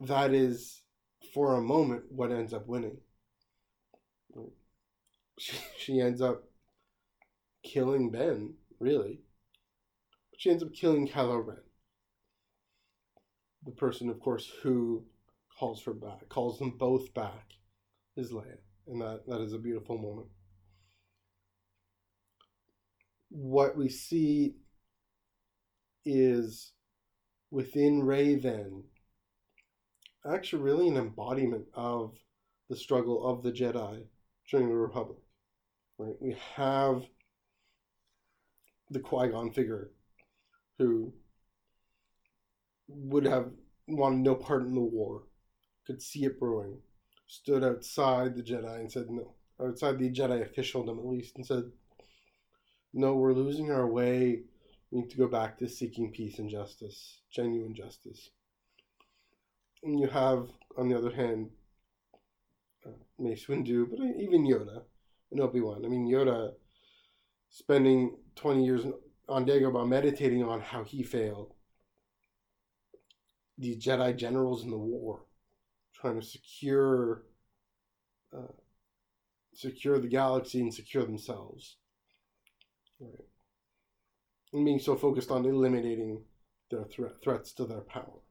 that 0.00 0.32
is 0.34 0.82
for 1.32 1.54
a 1.54 1.62
moment 1.62 2.04
what 2.10 2.32
ends 2.32 2.52
up 2.52 2.66
winning 2.66 2.98
she, 5.38 5.56
she 5.78 6.00
ends 6.00 6.20
up 6.20 6.44
killing 7.62 8.10
Ben, 8.10 8.54
really. 8.78 9.20
She 10.36 10.50
ends 10.50 10.62
up 10.62 10.74
killing 10.74 11.08
Kylo 11.08 11.46
Ren. 11.46 11.58
The 13.64 13.72
person, 13.72 14.08
of 14.10 14.18
course, 14.20 14.50
who 14.62 15.04
calls 15.58 15.84
her 15.84 15.92
back, 15.92 16.28
calls 16.28 16.58
them 16.58 16.76
both 16.78 17.14
back, 17.14 17.52
is 18.16 18.32
Leia. 18.32 18.58
And 18.88 19.00
that, 19.00 19.22
that 19.28 19.40
is 19.40 19.52
a 19.52 19.58
beautiful 19.58 19.96
moment. 19.96 20.26
What 23.34 23.78
we 23.78 23.88
see 23.88 24.56
is 26.04 26.72
within 27.50 28.02
Rey, 28.02 28.34
then, 28.34 28.84
actually, 30.30 30.62
really 30.62 30.88
an 30.88 30.98
embodiment 30.98 31.64
of 31.72 32.12
the 32.68 32.76
struggle 32.76 33.26
of 33.26 33.42
the 33.42 33.50
Jedi 33.50 34.02
during 34.50 34.68
the 34.68 34.74
Republic. 34.74 35.18
Right? 35.96 36.14
We 36.20 36.36
have 36.56 37.04
the 38.90 39.00
Qui 39.00 39.28
Gon 39.28 39.50
figure 39.50 39.92
who 40.78 41.14
would 42.88 43.24
have 43.24 43.50
wanted 43.88 44.20
no 44.20 44.34
part 44.34 44.62
in 44.62 44.74
the 44.74 44.80
war, 44.82 45.22
could 45.86 46.02
see 46.02 46.24
it 46.24 46.38
brewing, 46.38 46.80
stood 47.26 47.64
outside 47.64 48.36
the 48.36 48.42
Jedi 48.42 48.80
and 48.80 48.92
said 48.92 49.06
no, 49.08 49.32
outside 49.58 49.98
the 49.98 50.10
Jedi 50.10 50.42
officialdom 50.42 50.98
at 50.98 51.06
least, 51.06 51.36
and 51.36 51.46
said, 51.46 51.64
No, 52.94 53.14
we're 53.14 53.32
losing 53.32 53.70
our 53.70 53.86
way. 53.86 54.42
We 54.90 55.00
need 55.00 55.10
to 55.10 55.16
go 55.16 55.26
back 55.26 55.58
to 55.58 55.68
seeking 55.68 56.12
peace 56.12 56.38
and 56.38 56.50
justice, 56.50 57.20
genuine 57.30 57.74
justice. 57.74 58.30
And 59.82 59.98
you 59.98 60.08
have, 60.08 60.48
on 60.76 60.88
the 60.88 60.98
other 60.98 61.10
hand, 61.10 61.50
uh, 62.86 62.90
Mace 63.18 63.46
Windu, 63.46 63.88
but 63.88 63.98
even 64.00 64.46
Yoda 64.46 64.82
and 65.30 65.40
Obi 65.40 65.60
Wan. 65.60 65.84
I 65.84 65.88
mean, 65.88 66.06
Yoda 66.06 66.52
spending 67.48 68.16
20 68.36 68.64
years 68.64 68.82
on 69.28 69.46
Dagobah 69.46 69.88
meditating 69.88 70.42
on 70.42 70.60
how 70.60 70.84
he 70.84 71.02
failed. 71.02 71.54
These 73.58 73.82
Jedi 73.84 74.16
generals 74.16 74.64
in 74.64 74.70
the 74.70 74.78
war 74.78 75.24
trying 75.94 76.20
to 76.20 76.26
secure 76.26 77.22
uh, 78.36 78.52
secure 79.54 79.98
the 79.98 80.08
galaxy 80.08 80.60
and 80.60 80.72
secure 80.72 81.04
themselves. 81.04 81.76
Right. 83.02 83.26
And 84.54 84.64
being 84.64 84.78
so 84.78 84.96
focused 84.96 85.30
on 85.30 85.44
eliminating 85.44 86.22
their 86.70 86.84
threat, 86.84 87.12
threats 87.22 87.52
to 87.54 87.66
their 87.66 87.80
power 87.80 88.22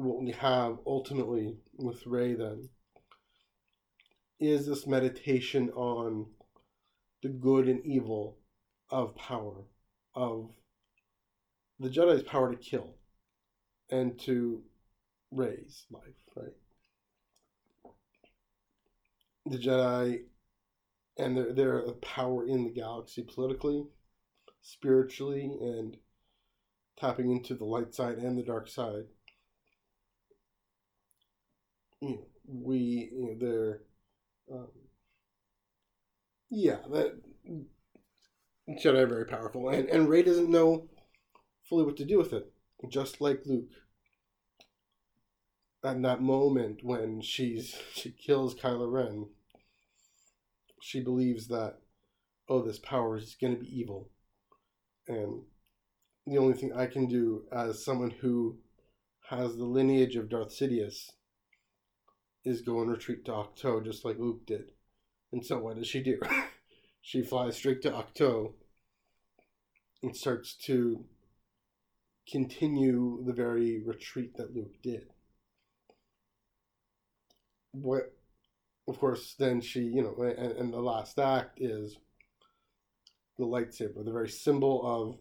what 0.00 0.22
we 0.22 0.32
have 0.32 0.78
ultimately 0.86 1.56
with 1.76 2.06
Rey 2.06 2.32
then 2.32 2.70
is 4.38 4.66
this 4.66 4.86
meditation 4.86 5.68
on 5.70 6.26
the 7.22 7.28
good 7.28 7.68
and 7.68 7.84
evil 7.84 8.38
of 8.88 9.14
power, 9.14 9.56
of 10.14 10.50
the 11.78 11.90
Jedi's 11.90 12.22
power 12.22 12.50
to 12.50 12.56
kill 12.56 12.94
and 13.90 14.18
to 14.20 14.62
raise 15.30 15.84
life, 15.90 16.02
right? 16.34 17.92
The 19.44 19.58
Jedi 19.58 20.20
and 21.20 21.36
they're 21.36 21.52
they're 21.52 21.78
a 21.78 21.92
power 21.92 22.46
in 22.46 22.64
the 22.64 22.70
galaxy 22.70 23.22
politically, 23.22 23.84
spiritually, 24.62 25.50
and 25.60 25.96
tapping 26.98 27.30
into 27.30 27.54
the 27.54 27.64
light 27.64 27.94
side 27.94 28.18
and 28.18 28.38
the 28.38 28.42
dark 28.42 28.68
side. 28.68 29.04
You 32.00 32.10
know, 32.10 32.26
we 32.46 33.10
you 33.12 33.26
know 33.26 33.36
they're 33.38 33.82
um, 34.52 34.68
yeah 36.50 36.78
that 36.90 37.20
Jedi 38.82 38.98
are 38.98 39.06
very 39.06 39.26
powerful 39.26 39.68
and 39.68 39.88
and 39.88 40.08
Rey 40.08 40.22
doesn't 40.22 40.50
know 40.50 40.88
fully 41.68 41.84
what 41.84 41.96
to 41.98 42.04
do 42.04 42.18
with 42.18 42.32
it 42.32 42.52
just 42.88 43.20
like 43.20 43.42
Luke. 43.44 43.68
At 45.82 46.02
that 46.02 46.20
moment 46.20 46.80
when 46.82 47.20
she's 47.20 47.76
she 47.94 48.10
kills 48.10 48.54
Kylo 48.54 48.90
Ren 48.90 49.26
she 50.80 51.00
believes 51.00 51.48
that 51.48 51.76
oh 52.48 52.62
this 52.62 52.78
power 52.78 53.16
is 53.16 53.36
going 53.40 53.54
to 53.54 53.60
be 53.60 53.78
evil 53.78 54.10
and 55.06 55.42
the 56.26 56.38
only 56.38 56.54
thing 56.54 56.72
I 56.72 56.86
can 56.86 57.06
do 57.06 57.44
as 57.52 57.84
someone 57.84 58.10
who 58.10 58.58
has 59.30 59.56
the 59.56 59.64
lineage 59.64 60.16
of 60.16 60.28
Darth 60.28 60.50
Sidious 60.50 61.10
is 62.44 62.62
go 62.62 62.80
and 62.80 62.90
retreat 62.90 63.24
to 63.24 63.32
Ahch-To 63.32 63.82
just 63.84 64.04
like 64.04 64.18
Luke 64.18 64.46
did. 64.46 64.72
And 65.32 65.44
so 65.44 65.58
what 65.58 65.76
does 65.76 65.86
she 65.86 66.02
do? 66.02 66.20
she 67.00 67.22
flies 67.22 67.56
straight 67.56 67.82
to 67.82 67.90
Ahch-To 67.90 68.54
and 70.02 70.16
starts 70.16 70.54
to 70.66 71.04
continue 72.30 73.22
the 73.26 73.32
very 73.32 73.82
retreat 73.84 74.36
that 74.36 74.54
Luke 74.54 74.80
did. 74.82 75.06
What, 77.72 78.12
of 78.90 78.98
course, 78.98 79.36
then 79.38 79.60
she, 79.60 79.82
you 79.82 80.02
know, 80.02 80.22
and, 80.22 80.52
and 80.52 80.74
the 80.74 80.80
last 80.80 81.18
act 81.18 81.60
is 81.60 81.96
the 83.38 83.44
lightsaber, 83.44 84.04
the 84.04 84.10
very 84.10 84.28
symbol 84.28 84.82
of 84.84 85.16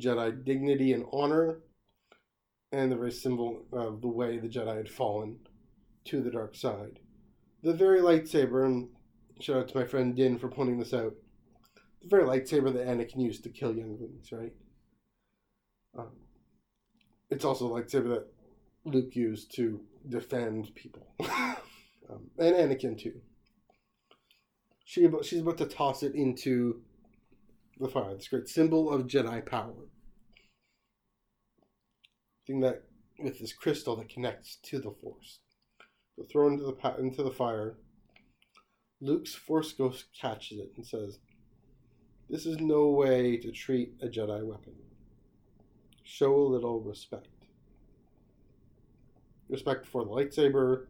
Jedi 0.00 0.44
dignity 0.44 0.92
and 0.92 1.04
honor 1.12 1.58
and 2.70 2.90
the 2.90 2.96
very 2.96 3.10
symbol 3.10 3.66
of 3.72 4.00
the 4.00 4.08
way 4.08 4.38
the 4.38 4.48
Jedi 4.48 4.76
had 4.76 4.88
fallen 4.88 5.38
to 6.04 6.22
the 6.22 6.30
dark 6.30 6.54
side. 6.54 7.00
The 7.64 7.74
very 7.74 8.00
lightsaber, 8.00 8.64
and 8.64 8.88
shout 9.40 9.56
out 9.56 9.68
to 9.68 9.78
my 9.78 9.84
friend 9.84 10.14
Din 10.14 10.38
for 10.38 10.48
pointing 10.48 10.78
this 10.78 10.94
out. 10.94 11.14
The 12.02 12.08
very 12.08 12.24
lightsaber 12.24 12.72
that 12.72 12.86
Anakin 12.86 13.20
used 13.20 13.42
to 13.42 13.50
kill 13.50 13.74
younglings, 13.74 14.30
right? 14.30 14.52
Um, 15.98 16.12
it's 17.28 17.44
also 17.44 17.66
a 17.66 17.82
lightsaber 17.82 18.08
that 18.10 18.28
Luke 18.84 19.14
used 19.14 19.54
to 19.56 19.80
defend 20.08 20.74
people, 20.74 21.06
um, 21.20 22.30
and 22.38 22.54
Anakin 22.56 22.98
too. 22.98 23.20
She 24.84 25.08
she's 25.22 25.40
about 25.40 25.58
to 25.58 25.66
toss 25.66 26.02
it 26.02 26.14
into 26.14 26.82
the 27.78 27.88
fire. 27.88 28.14
This 28.14 28.28
great 28.28 28.48
symbol 28.48 28.90
of 28.90 29.06
Jedi 29.06 29.44
power. 29.46 29.88
Thing 32.46 32.60
that 32.60 32.82
with 33.18 33.38
this 33.38 33.52
crystal 33.52 33.96
that 33.96 34.08
connects 34.08 34.56
to 34.64 34.78
the 34.80 34.90
Force. 34.90 35.38
So 36.16 36.24
throw 36.24 36.48
into 36.48 36.64
the 36.64 36.94
into 36.98 37.22
the 37.22 37.30
fire. 37.30 37.76
Luke's 39.00 39.34
Force 39.34 39.72
Ghost 39.72 40.06
catches 40.18 40.58
it 40.58 40.72
and 40.76 40.86
says, 40.86 41.18
"This 42.28 42.46
is 42.46 42.58
no 42.58 42.90
way 42.90 43.36
to 43.38 43.50
treat 43.50 43.94
a 44.02 44.08
Jedi 44.08 44.44
weapon. 44.44 44.74
Show 46.02 46.34
a 46.34 46.52
little 46.52 46.80
respect. 46.80 47.28
Respect 49.52 49.86
for 49.86 50.04
the 50.04 50.10
lightsaber. 50.10 50.86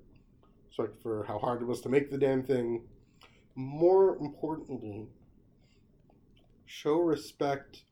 Respect 0.68 1.02
for 1.02 1.24
how 1.24 1.38
hard 1.38 1.60
it 1.60 1.66
was 1.66 1.82
to 1.82 1.90
make 1.90 2.10
the 2.10 2.16
damn 2.16 2.42
thing. 2.42 2.84
More 3.54 4.16
importantly, 4.16 5.08
show 6.64 7.00
respect 7.00 7.82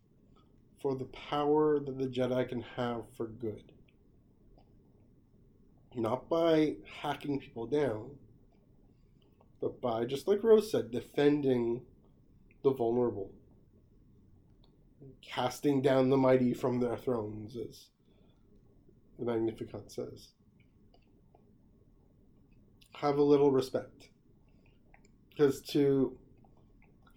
for 0.80 0.94
the 0.94 1.04
power 1.04 1.78
that 1.78 1.98
the 1.98 2.06
Jedi 2.06 2.48
can 2.48 2.62
have 2.62 3.02
for 3.14 3.26
good." 3.26 3.72
not 5.94 6.28
by 6.28 6.76
hacking 7.02 7.38
people 7.38 7.66
down, 7.66 8.10
but 9.60 9.80
by, 9.80 10.04
just 10.04 10.28
like 10.28 10.42
Rose 10.42 10.70
said, 10.70 10.90
defending 10.90 11.82
the 12.62 12.70
vulnerable, 12.70 13.32
casting 15.22 15.82
down 15.82 16.10
the 16.10 16.16
mighty 16.16 16.54
from 16.54 16.80
their 16.80 16.96
thrones, 16.96 17.56
as 17.56 17.86
the 19.18 19.24
Magnificat 19.24 19.90
says. 19.90 20.28
Have 23.00 23.16
a 23.16 23.22
little 23.22 23.50
respect. 23.50 24.10
Because 25.30 25.62
to 25.72 26.18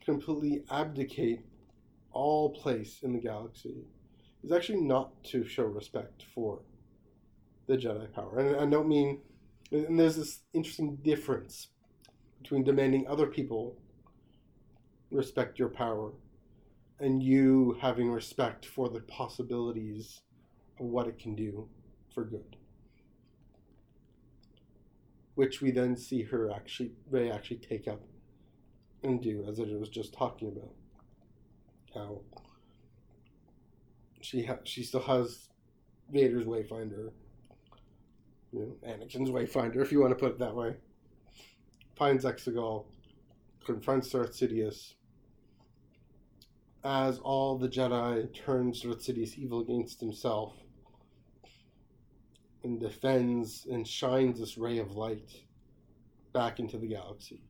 completely 0.05 0.63
abdicate 0.71 1.41
all 2.13 2.51
place 2.51 2.99
in 3.03 3.11
the 3.11 3.19
galaxy 3.19 3.83
is 4.43 4.51
actually 4.53 4.79
not 4.79 5.11
to 5.25 5.45
show 5.45 5.63
respect 5.63 6.23
for 6.33 6.61
the 7.67 7.75
Jedi 7.75 8.13
power. 8.13 8.39
And 8.39 8.55
I 8.55 8.65
don't 8.65 8.87
mean, 8.87 9.19
and 9.71 9.99
there's 9.99 10.15
this 10.15 10.39
interesting 10.53 10.97
difference 10.97 11.67
between 12.41 12.63
demanding 12.63 13.05
other 13.07 13.27
people 13.27 13.75
respect 15.11 15.59
your 15.59 15.69
power 15.69 16.11
and 16.99 17.21
you 17.21 17.77
having 17.81 18.09
respect 18.09 18.65
for 18.65 18.87
the 18.87 19.01
possibilities 19.01 20.21
of 20.79 20.85
what 20.85 21.07
it 21.07 21.19
can 21.19 21.35
do 21.35 21.67
for 22.13 22.23
good. 22.23 22.55
Which 25.35 25.61
we 25.61 25.71
then 25.71 25.95
see 25.95 26.23
her 26.23 26.51
actually, 26.51 26.91
Rey 27.09 27.31
actually 27.31 27.57
take 27.57 27.87
up 27.87 28.01
and 29.03 29.21
do, 29.21 29.45
as 29.47 29.59
it 29.59 29.79
was 29.79 29.89
just 29.89 30.13
talking 30.13 30.49
about. 30.49 30.73
How 31.93 32.21
she 34.23 34.43
ha- 34.43 34.59
she 34.63 34.83
still 34.83 35.01
has 35.01 35.49
Vader's 36.11 36.45
Wayfinder, 36.45 37.11
you 38.51 38.59
know, 38.59 38.75
Anakin's 38.87 39.29
Wayfinder, 39.29 39.81
if 39.81 39.91
you 39.91 39.99
want 39.99 40.11
to 40.11 40.19
put 40.19 40.33
it 40.33 40.39
that 40.39 40.55
way. 40.55 40.75
Finds 41.95 42.25
Exegol, 42.25 42.85
confronts 43.65 44.09
Darth 44.09 44.31
Sidious. 44.31 44.93
As 46.83 47.19
all 47.19 47.57
the 47.57 47.69
Jedi 47.69 48.33
turns 48.33 48.81
Darth 48.81 49.05
Sidious 49.05 49.37
evil 49.37 49.61
against 49.61 49.99
himself, 49.99 50.53
and 52.63 52.79
defends 52.79 53.67
and 53.69 53.87
shines 53.87 54.39
this 54.39 54.57
ray 54.57 54.77
of 54.79 54.95
light 54.95 55.29
back 56.33 56.59
into 56.59 56.77
the 56.77 56.87
galaxy. 56.87 57.41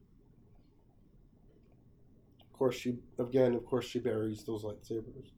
Of 2.41 2.51
course, 2.57 2.75
she 2.75 2.97
again, 3.19 3.53
of 3.55 3.65
course, 3.65 3.85
she 3.85 3.99
buries 3.99 4.43
those 4.43 4.63
lightsabers. 4.63 5.31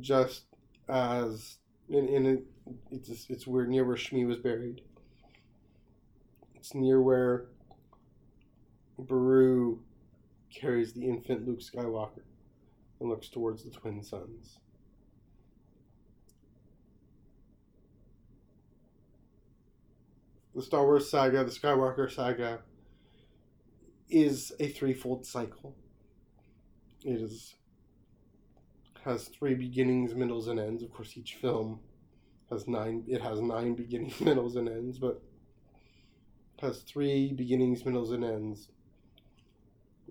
Just 0.00 0.44
as 0.88 1.58
in, 1.88 2.08
in 2.08 2.26
a, 2.26 2.38
it's 2.94 3.26
it's 3.28 3.46
near 3.46 3.84
where 3.84 3.96
Shmi 3.96 4.26
was 4.26 4.38
buried. 4.38 4.82
It's 6.54 6.74
near 6.74 7.00
where 7.00 7.46
Beru 8.98 9.80
carries 10.50 10.92
the 10.92 11.08
infant 11.08 11.46
Luke 11.46 11.60
Skywalker 11.60 12.22
and 13.00 13.08
looks 13.08 13.28
towards 13.28 13.64
the 13.64 13.70
twin 13.70 14.02
suns. 14.02 14.58
The 20.54 20.62
Star 20.62 20.84
Wars 20.84 21.10
saga, 21.10 21.44
the 21.44 21.50
Skywalker 21.50 22.10
saga, 22.10 22.60
is 24.10 24.52
a 24.60 24.68
threefold 24.68 25.24
cycle. 25.24 25.74
It 27.04 27.20
is 27.20 27.54
has 29.04 29.28
three 29.28 29.54
beginnings, 29.54 30.14
middles, 30.14 30.48
and 30.48 30.60
ends. 30.60 30.82
Of 30.82 30.92
course, 30.92 31.16
each 31.16 31.34
film 31.34 31.80
has 32.50 32.68
nine. 32.68 33.04
It 33.08 33.20
has 33.20 33.40
nine 33.40 33.74
beginnings, 33.82 34.20
middles, 34.20 34.56
and 34.56 34.68
ends, 34.68 34.98
but 34.98 35.22
has 36.60 36.80
three 36.80 37.32
beginnings, 37.32 37.84
middles, 37.84 38.12
and 38.12 38.24
ends. 38.24 38.68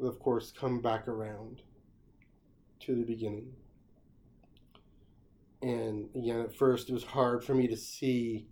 Of 0.01 0.19
course, 0.19 0.51
come 0.51 0.81
back 0.81 1.07
around 1.07 1.61
to 2.81 2.95
the 2.95 3.03
beginning. 3.03 3.53
And 5.61 6.09
again, 6.15 6.41
at 6.41 6.55
first, 6.55 6.89
it 6.89 6.93
was 6.93 7.03
hard 7.03 7.43
for 7.43 7.53
me 7.53 7.67
to 7.67 7.77
see 7.77 8.47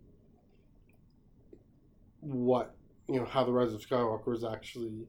what 2.21 2.75
you 3.07 3.19
know 3.19 3.25
how 3.25 3.43
the 3.43 3.51
Rise 3.51 3.73
of 3.73 3.81
Skywalker 3.81 4.35
is 4.35 4.43
actually 4.43 5.07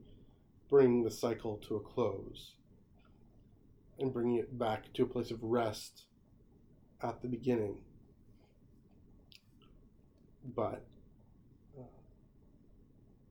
bringing 0.68 1.02
the 1.02 1.10
cycle 1.10 1.56
to 1.68 1.76
a 1.76 1.80
close 1.80 2.54
and 3.98 4.12
bringing 4.12 4.36
it 4.36 4.58
back 4.58 4.92
to 4.94 5.02
a 5.02 5.06
place 5.06 5.30
of 5.30 5.42
rest 5.42 6.04
at 7.02 7.20
the 7.20 7.28
beginning. 7.28 7.76
But 10.56 10.86
uh, 11.78 11.82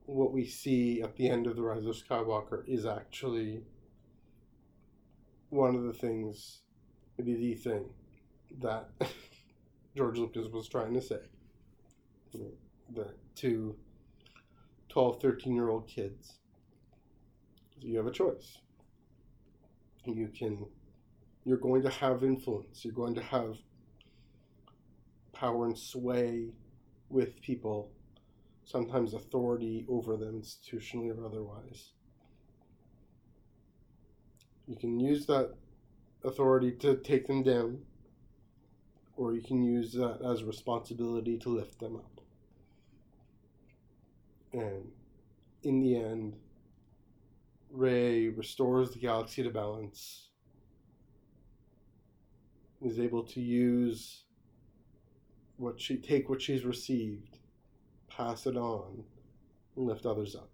what 0.06 0.32
we 0.32 0.46
see 0.46 1.02
at 1.02 1.16
the 1.16 1.28
end 1.30 1.48
of 1.48 1.56
The 1.56 1.64
Rise 1.64 1.86
of 1.86 1.96
Skywalker 1.96 2.64
is 2.68 2.86
actually 2.86 3.64
one 5.50 5.76
of 5.76 5.84
the 5.84 5.94
things, 5.94 6.60
maybe 7.18 7.34
the 7.36 7.56
thing, 7.56 7.86
that 8.62 8.90
George 9.98 10.20
Lucas 10.20 10.48
was 10.52 10.68
trying 10.68 10.94
to 10.94 11.02
say. 11.02 11.22
The 12.94 13.08
two 13.40 13.76
12, 14.90 15.22
13 15.22 15.56
year 15.56 15.70
old 15.70 15.88
kids. 15.88 16.34
You 17.80 17.98
have 17.98 18.08
a 18.08 18.12
choice. 18.12 18.58
You 20.06 20.28
can 20.28 20.66
you're 21.46 21.58
going 21.58 21.84
to 21.84 21.90
have 21.90 22.24
influence. 22.24 22.84
You're 22.84 22.94
going 22.94 23.16
to 23.16 23.24
have 23.24 23.56
power 25.32 25.66
and 25.66 25.78
sway 25.78 26.50
with 27.10 27.42
people 27.42 27.92
sometimes 28.66 29.14
authority 29.14 29.86
over 29.88 30.18
them 30.18 30.42
institutionally 30.42 31.18
or 31.18 31.26
otherwise. 31.26 31.94
You 34.68 34.76
can 34.76 35.00
use 35.00 35.26
that 35.28 35.56
authority 36.26 36.74
to 36.74 36.98
take 36.98 37.26
them 37.26 37.44
down 37.44 37.80
or 39.16 39.34
you 39.34 39.42
can 39.42 39.64
use 39.64 39.94
that 39.94 40.20
as 40.30 40.44
responsibility 40.44 41.38
to 41.40 41.50
lift 41.50 41.80
them 41.80 41.96
up 41.96 42.19
and 44.54 44.92
in 45.64 45.82
the 45.82 45.96
end 45.96 46.36
Rey 47.72 48.30
restores 48.30 48.92
the 48.92 49.00
galaxy 49.00 49.44
to 49.44 49.50
balance, 49.50 50.30
is 52.82 53.00
able 53.00 53.24
to 53.24 53.42
use 53.42 54.24
what 55.58 55.80
she 55.80 55.98
take 55.98 56.30
what 56.30 56.42
she's 56.42 56.64
received, 56.64 57.38
pass 58.10 58.48
it 58.48 58.58
on, 58.58 59.04
and 59.76 59.86
lift 59.86 60.06
others 60.06 60.36
up. 60.36 60.50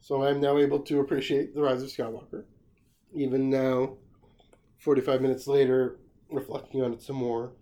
So 0.00 0.22
I'm 0.22 0.40
now 0.40 0.58
able 0.58 0.80
to 0.80 1.00
appreciate 1.00 1.54
the 1.54 1.62
rise 1.62 1.82
of 1.82 1.88
Skywalker. 1.88 2.44
Even 3.14 3.48
now, 3.48 3.96
45 4.78 5.22
minutes 5.22 5.46
later, 5.46 5.96
reflecting 6.30 6.82
on 6.82 6.92
it 6.92 7.02
some 7.02 7.16
more. 7.16 7.52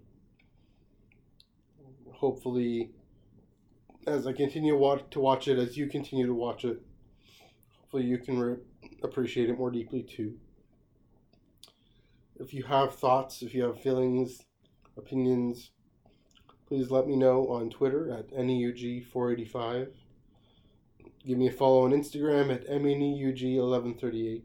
Hopefully, 2.22 2.90
as 4.06 4.26
I 4.28 4.32
continue 4.32 4.78
watch, 4.78 5.02
to 5.10 5.18
watch 5.18 5.48
it, 5.48 5.58
as 5.58 5.76
you 5.76 5.88
continue 5.88 6.24
to 6.24 6.32
watch 6.32 6.64
it, 6.64 6.80
hopefully 7.80 8.04
you 8.04 8.18
can 8.18 8.38
re- 8.38 8.58
appreciate 9.02 9.50
it 9.50 9.58
more 9.58 9.72
deeply 9.72 10.04
too. 10.04 10.38
If 12.36 12.54
you 12.54 12.62
have 12.62 12.94
thoughts, 12.94 13.42
if 13.42 13.52
you 13.52 13.64
have 13.64 13.80
feelings, 13.80 14.44
opinions, 14.96 15.72
please 16.68 16.92
let 16.92 17.08
me 17.08 17.16
know 17.16 17.48
on 17.48 17.70
Twitter 17.70 18.12
at 18.12 18.32
E 18.32 18.36
NEUG485. 18.36 19.88
Give 21.26 21.38
me 21.38 21.48
a 21.48 21.52
follow 21.52 21.84
on 21.84 21.90
Instagram 21.90 22.54
at 22.54 22.62
E 22.66 22.78
MENEUG1138. 22.78 24.44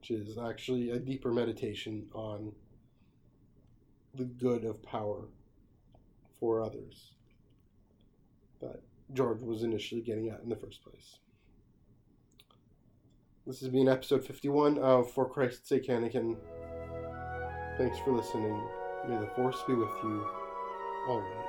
which 0.00 0.10
is 0.10 0.38
actually 0.38 0.90
a 0.90 0.98
deeper 0.98 1.30
meditation 1.30 2.06
on 2.14 2.52
the 4.14 4.24
good 4.24 4.64
of 4.64 4.82
power 4.82 5.28
for 6.40 6.62
others 6.62 7.12
that 8.60 8.80
George 9.12 9.42
was 9.42 9.62
initially 9.62 10.00
getting 10.00 10.30
at 10.30 10.40
in 10.42 10.48
the 10.48 10.56
first 10.56 10.82
place. 10.82 11.18
This 13.46 13.60
has 13.60 13.68
been 13.68 13.88
episode 13.88 14.24
51 14.24 14.78
of 14.78 15.10
For 15.12 15.28
Christ's 15.28 15.68
Sake, 15.68 15.86
Anakin. 15.88 16.36
Thanks 17.78 17.98
for 17.98 18.12
listening. 18.12 18.60
May 19.08 19.18
the 19.20 19.30
Force 19.36 19.62
be 19.68 19.74
with 19.74 19.90
you 20.02 20.26
always. 21.06 21.45